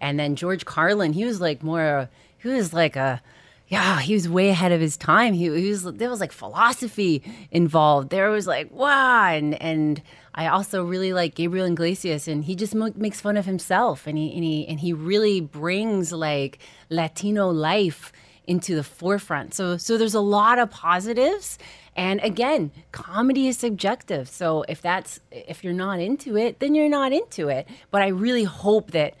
and 0.00 0.18
then 0.18 0.34
George 0.34 0.64
Carlin, 0.64 1.12
he 1.12 1.24
was 1.24 1.40
like 1.40 1.62
more. 1.62 2.08
He 2.38 2.48
was 2.48 2.72
like 2.72 2.96
a 2.96 3.22
yeah, 3.68 4.00
he 4.00 4.12
was 4.12 4.28
way 4.28 4.50
ahead 4.50 4.72
of 4.72 4.80
his 4.80 4.96
time. 4.96 5.32
He, 5.32 5.44
he 5.44 5.70
was 5.70 5.84
there 5.84 6.10
was 6.10 6.20
like 6.20 6.32
philosophy 6.32 7.22
involved. 7.50 8.10
There 8.10 8.30
was 8.30 8.46
like 8.46 8.70
wow, 8.70 9.28
and 9.28 9.60
and 9.60 10.02
I 10.34 10.48
also 10.48 10.84
really 10.84 11.12
like 11.12 11.34
Gabriel 11.34 11.66
Iglesias, 11.66 12.28
and 12.28 12.44
he 12.44 12.54
just 12.56 12.74
mo- 12.74 12.92
makes 12.94 13.20
fun 13.20 13.36
of 13.36 13.46
himself, 13.46 14.06
and 14.06 14.18
he 14.18 14.34
and 14.34 14.44
he 14.44 14.66
and 14.68 14.80
he 14.80 14.92
really 14.92 15.40
brings 15.40 16.12
like 16.12 16.58
Latino 16.90 17.48
life 17.48 18.12
into 18.46 18.74
the 18.74 18.84
forefront. 18.84 19.54
So 19.54 19.78
so 19.78 19.96
there's 19.96 20.14
a 20.14 20.20
lot 20.20 20.58
of 20.58 20.70
positives. 20.70 21.58
And 21.96 22.20
again, 22.24 22.72
comedy 22.90 23.46
is 23.46 23.56
subjective. 23.56 24.28
So 24.28 24.64
if 24.68 24.82
that's 24.82 25.20
if 25.30 25.64
you're 25.64 25.72
not 25.72 26.00
into 26.00 26.36
it, 26.36 26.58
then 26.58 26.74
you're 26.74 26.88
not 26.88 27.12
into 27.12 27.48
it. 27.48 27.66
But 27.90 28.02
I 28.02 28.08
really 28.08 28.44
hope 28.44 28.90
that 28.90 29.14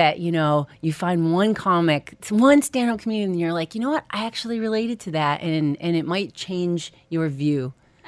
that 0.00 0.14
you 0.24 0.30
know 0.38 0.52
you 0.86 0.92
find 1.04 1.18
one 1.42 1.52
comic 1.66 2.02
one 2.30 2.60
stand-up 2.68 2.98
comedian 3.02 3.30
and 3.32 3.40
you're 3.40 3.56
like 3.60 3.70
you 3.74 3.80
know 3.82 3.92
what 3.96 4.04
i 4.18 4.20
actually 4.30 4.58
related 4.68 4.98
to 5.06 5.10
that 5.20 5.36
and 5.48 5.76
and 5.84 5.92
it 6.00 6.06
might 6.14 6.30
change 6.46 6.80
your 7.14 7.26
view 7.42 7.62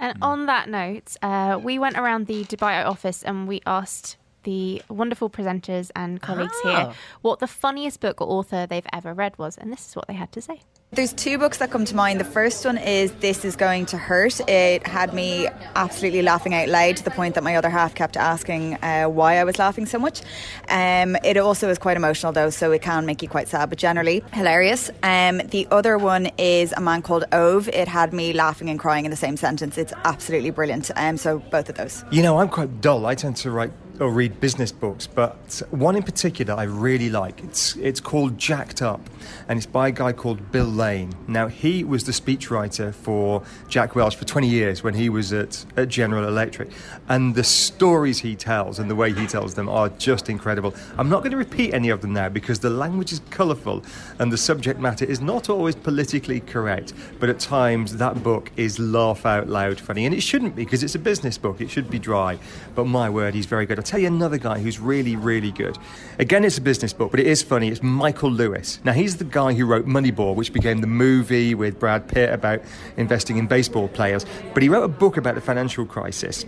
And 0.06 0.16
on 0.32 0.38
that 0.52 0.64
note, 0.80 1.08
uh, 1.28 1.52
we 1.68 1.74
went 1.84 1.96
around 2.02 2.22
the 2.32 2.40
Dubai 2.52 2.74
office 2.94 3.20
and 3.28 3.36
we 3.52 3.58
asked 3.78 4.08
the 4.48 4.80
wonderful 5.00 5.28
presenters 5.36 5.86
and 6.00 6.10
colleagues 6.28 6.58
here 6.68 6.84
Oh. 6.88 6.94
what 7.26 7.36
the 7.44 7.50
funniest 7.64 7.96
book 8.04 8.16
or 8.22 8.26
author 8.38 8.60
they've 8.70 8.90
ever 8.98 9.12
read 9.22 9.32
was, 9.42 9.52
and 9.60 9.66
this 9.74 9.82
is 9.88 9.92
what 9.98 10.06
they 10.10 10.16
had 10.22 10.30
to 10.36 10.40
say. 10.48 10.58
There's 10.92 11.12
two 11.12 11.38
books 11.38 11.58
that 11.58 11.70
come 11.70 11.84
to 11.84 11.94
mind. 11.94 12.18
The 12.18 12.24
first 12.24 12.64
one 12.64 12.76
is 12.76 13.12
This 13.20 13.44
Is 13.44 13.54
Going 13.54 13.86
to 13.86 13.96
Hurt. 13.96 14.40
It 14.48 14.84
had 14.84 15.14
me 15.14 15.46
absolutely 15.76 16.20
laughing 16.20 16.52
out 16.52 16.68
loud 16.68 16.96
to 16.96 17.04
the 17.04 17.12
point 17.12 17.36
that 17.36 17.44
my 17.44 17.54
other 17.54 17.70
half 17.70 17.94
kept 17.94 18.16
asking 18.16 18.74
uh, 18.82 19.04
why 19.04 19.38
I 19.38 19.44
was 19.44 19.56
laughing 19.56 19.86
so 19.86 20.00
much. 20.00 20.20
Um, 20.68 21.14
it 21.22 21.36
also 21.36 21.68
is 21.68 21.78
quite 21.78 21.96
emotional 21.96 22.32
though, 22.32 22.50
so 22.50 22.72
it 22.72 22.82
can 22.82 23.06
make 23.06 23.22
you 23.22 23.28
quite 23.28 23.46
sad, 23.46 23.68
but 23.68 23.78
generally 23.78 24.24
hilarious. 24.32 24.90
Um, 25.04 25.38
the 25.38 25.68
other 25.70 25.96
one 25.96 26.26
is 26.38 26.72
A 26.76 26.80
Man 26.80 27.02
Called 27.02 27.24
Ove. 27.30 27.68
It 27.68 27.86
had 27.86 28.12
me 28.12 28.32
laughing 28.32 28.68
and 28.68 28.76
crying 28.76 29.04
in 29.04 29.12
the 29.12 29.16
same 29.16 29.36
sentence. 29.36 29.78
It's 29.78 29.92
absolutely 30.04 30.50
brilliant. 30.50 30.90
Um, 30.96 31.16
so 31.18 31.38
both 31.38 31.68
of 31.68 31.76
those. 31.76 32.04
You 32.10 32.24
know, 32.24 32.40
I'm 32.40 32.48
quite 32.48 32.80
dull. 32.80 33.06
I 33.06 33.14
tend 33.14 33.36
to 33.36 33.52
write 33.52 33.70
or 34.00 34.10
read 34.10 34.40
business 34.40 34.72
books, 34.72 35.06
but 35.06 35.62
one 35.70 35.94
in 35.94 36.02
particular 36.02 36.54
I 36.54 36.62
really 36.62 37.10
like. 37.10 37.44
It's 37.44 37.76
it's 37.76 38.00
called 38.00 38.38
Jacked 38.38 38.80
Up, 38.80 39.00
and 39.46 39.58
it's 39.58 39.66
by 39.66 39.88
a 39.88 39.92
guy 39.92 40.12
called 40.12 40.50
Bill 40.50 40.64
Lane. 40.64 41.12
Now 41.28 41.48
he 41.48 41.84
was 41.84 42.04
the 42.04 42.12
speechwriter 42.12 42.94
for 42.94 43.42
Jack 43.68 43.94
Welch 43.94 44.16
for 44.16 44.24
20 44.24 44.48
years 44.48 44.82
when 44.82 44.94
he 44.94 45.10
was 45.10 45.34
at, 45.34 45.64
at 45.76 45.88
General 45.88 46.26
Electric, 46.26 46.70
and 47.08 47.34
the 47.34 47.44
stories 47.44 48.18
he 48.20 48.34
tells 48.34 48.78
and 48.78 48.90
the 48.90 48.94
way 48.94 49.12
he 49.12 49.26
tells 49.26 49.54
them 49.54 49.68
are 49.68 49.90
just 49.90 50.30
incredible. 50.30 50.74
I'm 50.96 51.10
not 51.10 51.18
going 51.18 51.32
to 51.32 51.36
repeat 51.36 51.74
any 51.74 51.90
of 51.90 52.00
them 52.00 52.14
now 52.14 52.30
because 52.30 52.58
the 52.58 52.70
language 52.70 53.12
is 53.12 53.20
colourful 53.30 53.84
and 54.18 54.32
the 54.32 54.38
subject 54.38 54.80
matter 54.80 55.04
is 55.04 55.20
not 55.20 55.50
always 55.50 55.76
politically 55.76 56.40
correct, 56.40 56.94
but 57.18 57.28
at 57.28 57.38
times 57.38 57.98
that 57.98 58.22
book 58.22 58.50
is 58.56 58.78
laugh 58.78 59.26
out 59.26 59.48
loud 59.48 59.78
funny, 59.78 60.06
and 60.06 60.14
it 60.14 60.22
shouldn't 60.22 60.56
be 60.56 60.64
because 60.64 60.82
it's 60.82 60.94
a 60.94 60.98
business 60.98 61.36
book. 61.36 61.60
It 61.60 61.70
should 61.70 61.90
be 61.90 61.98
dry, 61.98 62.38
but 62.74 62.84
my 62.86 63.10
word, 63.10 63.34
he's 63.34 63.46
very 63.46 63.66
good. 63.66 63.78
Tell 63.90 63.98
you 63.98 64.06
another 64.06 64.38
guy 64.38 64.60
who's 64.60 64.78
really, 64.78 65.16
really 65.16 65.50
good. 65.50 65.76
Again, 66.20 66.44
it's 66.44 66.58
a 66.58 66.60
business 66.60 66.92
book, 66.92 67.10
but 67.10 67.18
it 67.18 67.26
is 67.26 67.42
funny. 67.42 67.68
It's 67.68 67.82
Michael 67.82 68.30
Lewis. 68.30 68.78
Now, 68.84 68.92
he's 68.92 69.16
the 69.16 69.24
guy 69.24 69.52
who 69.52 69.66
wrote 69.66 69.84
Moneyball, 69.84 70.36
which 70.36 70.52
became 70.52 70.80
the 70.80 70.86
movie 70.86 71.56
with 71.56 71.80
Brad 71.80 72.06
Pitt 72.06 72.32
about 72.32 72.62
investing 72.96 73.36
in 73.36 73.48
baseball 73.48 73.88
players. 73.88 74.24
But 74.54 74.62
he 74.62 74.68
wrote 74.68 74.84
a 74.84 74.88
book 74.88 75.16
about 75.16 75.34
the 75.34 75.40
financial 75.40 75.84
crisis. 75.86 76.46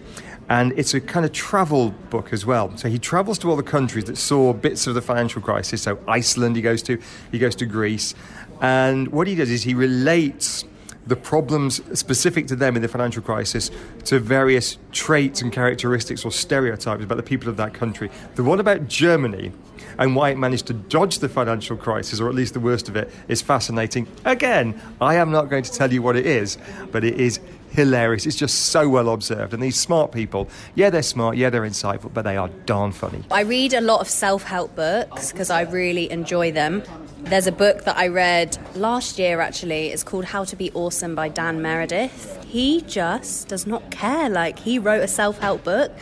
And 0.49 0.73
it's 0.79 0.95
a 0.95 1.01
kind 1.01 1.27
of 1.27 1.33
travel 1.33 1.91
book 2.11 2.33
as 2.33 2.47
well. 2.47 2.77
So 2.77 2.89
he 2.89 3.01
travels 3.01 3.39
to 3.41 3.51
all 3.51 3.57
the 3.57 3.65
countries 3.65 4.05
that 4.05 4.19
saw 4.19 4.53
bits 4.53 4.87
of 4.87 4.95
the 4.95 5.03
financial 5.03 5.43
crisis. 5.43 5.83
So 5.83 5.99
Iceland, 6.07 6.55
he 6.55 6.63
goes 6.63 6.81
to, 6.85 7.01
he 7.33 7.41
goes 7.41 7.57
to 7.57 7.67
Greece. 7.67 8.15
And 8.61 9.09
what 9.09 9.27
he 9.27 9.35
does 9.35 9.51
is 9.51 9.65
he 9.65 9.75
relates 9.75 10.65
the 11.07 11.17
problems 11.17 11.81
specific 11.99 12.47
to 12.47 12.57
them 12.57 12.77
in 12.77 12.83
the 12.83 12.89
financial 12.89 13.23
crisis 13.23 13.71
to 14.05 14.19
various 14.19 14.79
traits 14.93 15.43
and 15.43 15.53
characteristics 15.53 16.25
or 16.25 16.31
stereotypes 16.31 17.03
about 17.03 17.17
the 17.17 17.23
people 17.23 17.49
of 17.49 17.57
that 17.57 17.75
country. 17.75 18.11
The 18.35 18.45
one 18.45 18.61
about 18.61 18.89
Germany 18.89 19.53
and 19.99 20.17
why 20.17 20.31
it 20.31 20.39
managed 20.39 20.67
to 20.67 20.73
dodge 20.73 21.19
the 21.19 21.29
financial 21.29 21.77
crisis, 21.77 22.21
or 22.21 22.29
at 22.29 22.35
least 22.35 22.55
the 22.55 22.61
worst 22.61 22.89
of 22.89 22.97
it, 22.97 23.11
is 23.29 23.43
fascinating. 23.43 24.07
Again, 24.25 24.81
I 25.01 25.17
am 25.17 25.31
not 25.31 25.51
going 25.51 25.65
to 25.65 25.73
tell 25.73 25.93
you 25.93 26.03
what 26.03 26.17
it 26.17 26.27
is, 26.27 26.57
but 26.91 27.05
it 27.05 27.21
is 27.21 27.41
hilarious. 27.73 28.27
It's 28.27 28.37
just 28.37 28.67
so 28.67 28.89
well 28.89 29.09
observed. 29.11 29.53
And 29.53 29.63
these 29.63 29.79
smart 29.79 30.13
people, 30.13 30.49
yeah, 30.75 30.91
they're 30.91 31.03
smart, 31.03 31.37
yeah, 31.37 31.51
they're 31.51 31.63
insightful, 31.63 32.13
but 32.13 32.23
they 32.23 32.37
are 32.37 32.49
darn 32.67 32.93
funny. 32.93 33.25
I 33.31 33.43
read 33.43 33.75
a 33.75 33.81
lot 33.81 34.01
of 34.01 34.09
self 34.09 34.43
help 34.45 34.75
books 34.77 35.33
because 35.33 35.51
I 35.51 35.63
really 35.63 36.11
enjoy 36.11 36.53
them. 36.53 36.83
There's 37.25 37.47
a 37.47 37.53
book 37.53 37.85
that 37.85 37.97
I 37.97 38.09
read 38.09 38.59
last 38.75 39.19
year 39.19 39.41
actually. 39.41 39.89
It's 39.89 40.05
called 40.05 40.25
How 40.25 40.45
to 40.45 40.57
Be 40.57 40.71
Awesome 40.73 41.15
by 41.15 41.29
Dan 41.29 41.63
Meredith. 41.63 42.45
He 42.45 42.83
just 42.83 43.49
does 43.49 43.67
not 43.67 43.91
care. 43.91 44.29
Like, 44.29 44.59
he 44.59 44.79
wrote 44.79 45.03
a 45.03 45.09
self 45.09 45.39
help 45.39 45.65
book, 45.65 45.93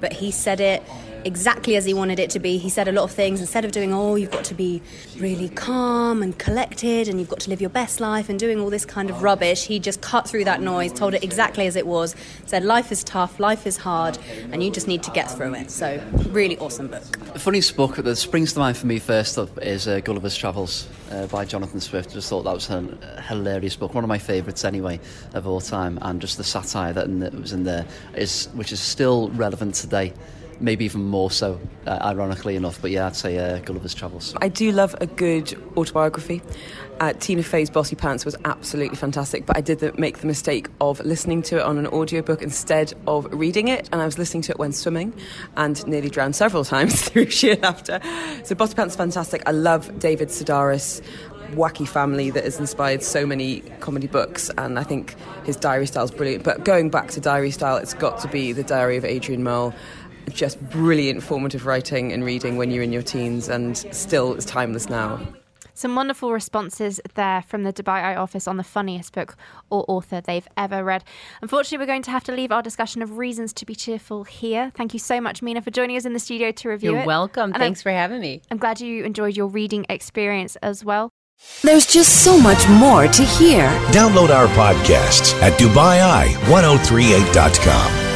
but 0.00 0.12
he 0.12 0.30
said 0.30 0.60
it 0.60 0.82
exactly 1.24 1.76
as 1.76 1.84
he 1.84 1.94
wanted 1.94 2.18
it 2.18 2.30
to 2.30 2.38
be. 2.38 2.58
He 2.58 2.68
said 2.68 2.88
a 2.88 2.92
lot 2.92 3.04
of 3.04 3.10
things 3.10 3.40
instead 3.40 3.64
of 3.64 3.72
doing, 3.72 3.92
oh, 3.92 4.14
you've 4.14 4.30
got 4.30 4.44
to 4.44 4.54
be 4.54 4.82
really 5.18 5.48
calm 5.50 6.22
and 6.22 6.38
collected 6.38 7.08
and 7.08 7.18
you've 7.18 7.28
got 7.28 7.40
to 7.40 7.50
live 7.50 7.60
your 7.60 7.70
best 7.70 8.00
life 8.00 8.28
and 8.28 8.38
doing 8.38 8.60
all 8.60 8.70
this 8.70 8.84
kind 8.84 9.10
of 9.10 9.22
rubbish. 9.22 9.66
He 9.66 9.78
just 9.78 10.00
cut 10.00 10.28
through 10.28 10.44
that 10.44 10.60
noise, 10.60 10.92
told 10.92 11.14
it 11.14 11.22
exactly 11.22 11.66
as 11.66 11.76
it 11.76 11.86
was, 11.86 12.14
said, 12.46 12.64
life 12.64 12.92
is 12.92 13.04
tough, 13.04 13.38
life 13.40 13.66
is 13.66 13.76
hard, 13.76 14.18
and 14.52 14.62
you 14.62 14.70
just 14.70 14.88
need 14.88 15.02
to 15.02 15.10
get 15.10 15.30
through 15.30 15.54
it. 15.54 15.70
So, 15.70 16.00
really 16.30 16.58
awesome 16.58 16.88
book. 16.88 17.18
The 17.32 17.38
funniest 17.38 17.76
book 17.76 17.96
that 17.96 18.16
springs 18.16 18.52
to 18.54 18.58
mind 18.58 18.76
for 18.76 18.86
me 18.86 18.98
first 18.98 19.38
up 19.38 19.58
is 19.62 19.88
uh, 19.88 20.00
Gulliver's 20.00 20.36
Travels 20.36 20.88
uh, 21.10 21.26
by 21.26 21.44
Jonathan 21.44 21.80
Swift. 21.80 22.12
Just 22.12 22.28
thought 22.28 22.42
that 22.44 22.54
was 22.54 22.70
a 22.70 23.22
hilarious 23.22 23.76
book, 23.76 23.94
one 23.94 24.04
of 24.04 24.08
my 24.08 24.18
favourites 24.18 24.64
anyway 24.64 25.00
of 25.34 25.46
all 25.46 25.60
time, 25.60 25.98
and 26.02 26.20
just 26.20 26.36
the 26.36 26.44
satire 26.44 26.92
that 26.92 27.08
was 27.34 27.52
in 27.52 27.64
there 27.64 27.86
is, 28.14 28.46
which 28.54 28.72
is 28.72 28.80
still 28.80 29.30
relevant 29.30 29.74
today 29.74 30.12
maybe 30.60 30.84
even 30.84 31.04
more 31.04 31.30
so, 31.30 31.60
uh, 31.86 31.98
ironically 32.02 32.56
enough. 32.56 32.80
But 32.80 32.90
yeah, 32.90 33.06
I'd 33.06 33.16
say 33.16 33.38
uh, 33.38 33.58
Gulliver's 33.60 33.94
Travels. 33.94 34.34
I 34.40 34.48
do 34.48 34.72
love 34.72 34.94
a 35.00 35.06
good 35.06 35.54
autobiography. 35.76 36.42
Uh, 37.00 37.12
Tina 37.12 37.44
Fey's 37.44 37.70
Bossy 37.70 37.94
Pants 37.94 38.24
was 38.24 38.34
absolutely 38.44 38.96
fantastic, 38.96 39.46
but 39.46 39.56
I 39.56 39.60
did 39.60 39.78
the, 39.78 39.92
make 39.98 40.18
the 40.18 40.26
mistake 40.26 40.68
of 40.80 40.98
listening 41.04 41.42
to 41.42 41.58
it 41.58 41.62
on 41.62 41.78
an 41.78 41.86
audiobook 41.86 42.42
instead 42.42 42.92
of 43.06 43.26
reading 43.32 43.68
it, 43.68 43.88
and 43.92 44.02
I 44.02 44.04
was 44.04 44.18
listening 44.18 44.42
to 44.44 44.52
it 44.52 44.58
when 44.58 44.72
swimming 44.72 45.12
and 45.56 45.86
nearly 45.86 46.10
drowned 46.10 46.34
several 46.34 46.64
times 46.64 47.02
through 47.02 47.30
sheer 47.30 47.56
laughter. 47.56 48.00
So 48.42 48.54
Bossy 48.54 48.74
Pants 48.74 48.94
is 48.94 48.96
fantastic. 48.96 49.42
I 49.46 49.52
love 49.52 49.98
David 50.00 50.28
Sedaris 50.28 51.00
wacky 51.52 51.88
family 51.88 52.30
that 52.30 52.44
has 52.44 52.58
inspired 52.58 53.02
so 53.02 53.24
many 53.24 53.60
comedy 53.80 54.06
books, 54.06 54.50
and 54.58 54.78
I 54.78 54.82
think 54.82 55.14
his 55.44 55.56
diary 55.56 55.86
style 55.86 56.04
is 56.04 56.10
brilliant. 56.10 56.44
But 56.44 56.64
going 56.64 56.90
back 56.90 57.08
to 57.12 57.20
diary 57.20 57.50
style, 57.50 57.76
it's 57.76 57.94
got 57.94 58.20
to 58.20 58.28
be 58.28 58.52
the 58.52 58.64
Diary 58.64 58.96
of 58.96 59.04
Adrian 59.04 59.42
Mole 59.42 59.72
just 60.28 60.60
brilliant 60.70 61.22
formative 61.22 61.66
writing 61.66 62.12
and 62.12 62.24
reading 62.24 62.56
when 62.56 62.70
you're 62.70 62.82
in 62.82 62.92
your 62.92 63.02
teens 63.02 63.48
and 63.48 63.76
still 63.76 64.34
is 64.34 64.44
timeless 64.44 64.88
now. 64.88 65.20
Some 65.78 65.94
wonderful 65.94 66.32
responses 66.32 67.00
there 67.14 67.42
from 67.42 67.62
the 67.62 67.72
Dubai 67.72 68.02
Eye 68.02 68.16
office 68.16 68.48
on 68.48 68.56
the 68.56 68.64
funniest 68.64 69.12
book 69.12 69.36
or 69.70 69.84
author 69.86 70.20
they've 70.20 70.48
ever 70.56 70.82
read. 70.82 71.04
Unfortunately, 71.40 71.78
we're 71.78 71.86
going 71.86 72.02
to 72.02 72.10
have 72.10 72.24
to 72.24 72.32
leave 72.32 72.50
our 72.50 72.62
discussion 72.62 73.00
of 73.00 73.16
reasons 73.16 73.52
to 73.52 73.64
be 73.64 73.76
cheerful 73.76 74.24
here. 74.24 74.72
Thank 74.74 74.92
you 74.92 74.98
so 74.98 75.20
much, 75.20 75.40
Mina, 75.40 75.62
for 75.62 75.70
joining 75.70 75.96
us 75.96 76.04
in 76.04 76.14
the 76.14 76.18
studio 76.18 76.50
to 76.50 76.68
review 76.68 76.94
You're 76.94 77.02
it. 77.02 77.06
welcome. 77.06 77.52
And 77.52 77.58
Thanks 77.58 77.78
I'm, 77.80 77.84
for 77.84 77.92
having 77.92 78.20
me. 78.20 78.42
I'm 78.50 78.58
glad 78.58 78.80
you 78.80 79.04
enjoyed 79.04 79.36
your 79.36 79.46
reading 79.46 79.86
experience 79.88 80.56
as 80.56 80.84
well. 80.84 81.10
There's 81.62 81.86
just 81.86 82.24
so 82.24 82.36
much 82.36 82.68
more 82.68 83.06
to 83.06 83.22
hear. 83.22 83.68
Download 83.92 84.30
our 84.30 84.48
podcasts 84.48 85.40
at 85.40 85.52
DubaiEye1038.com. 85.60 88.07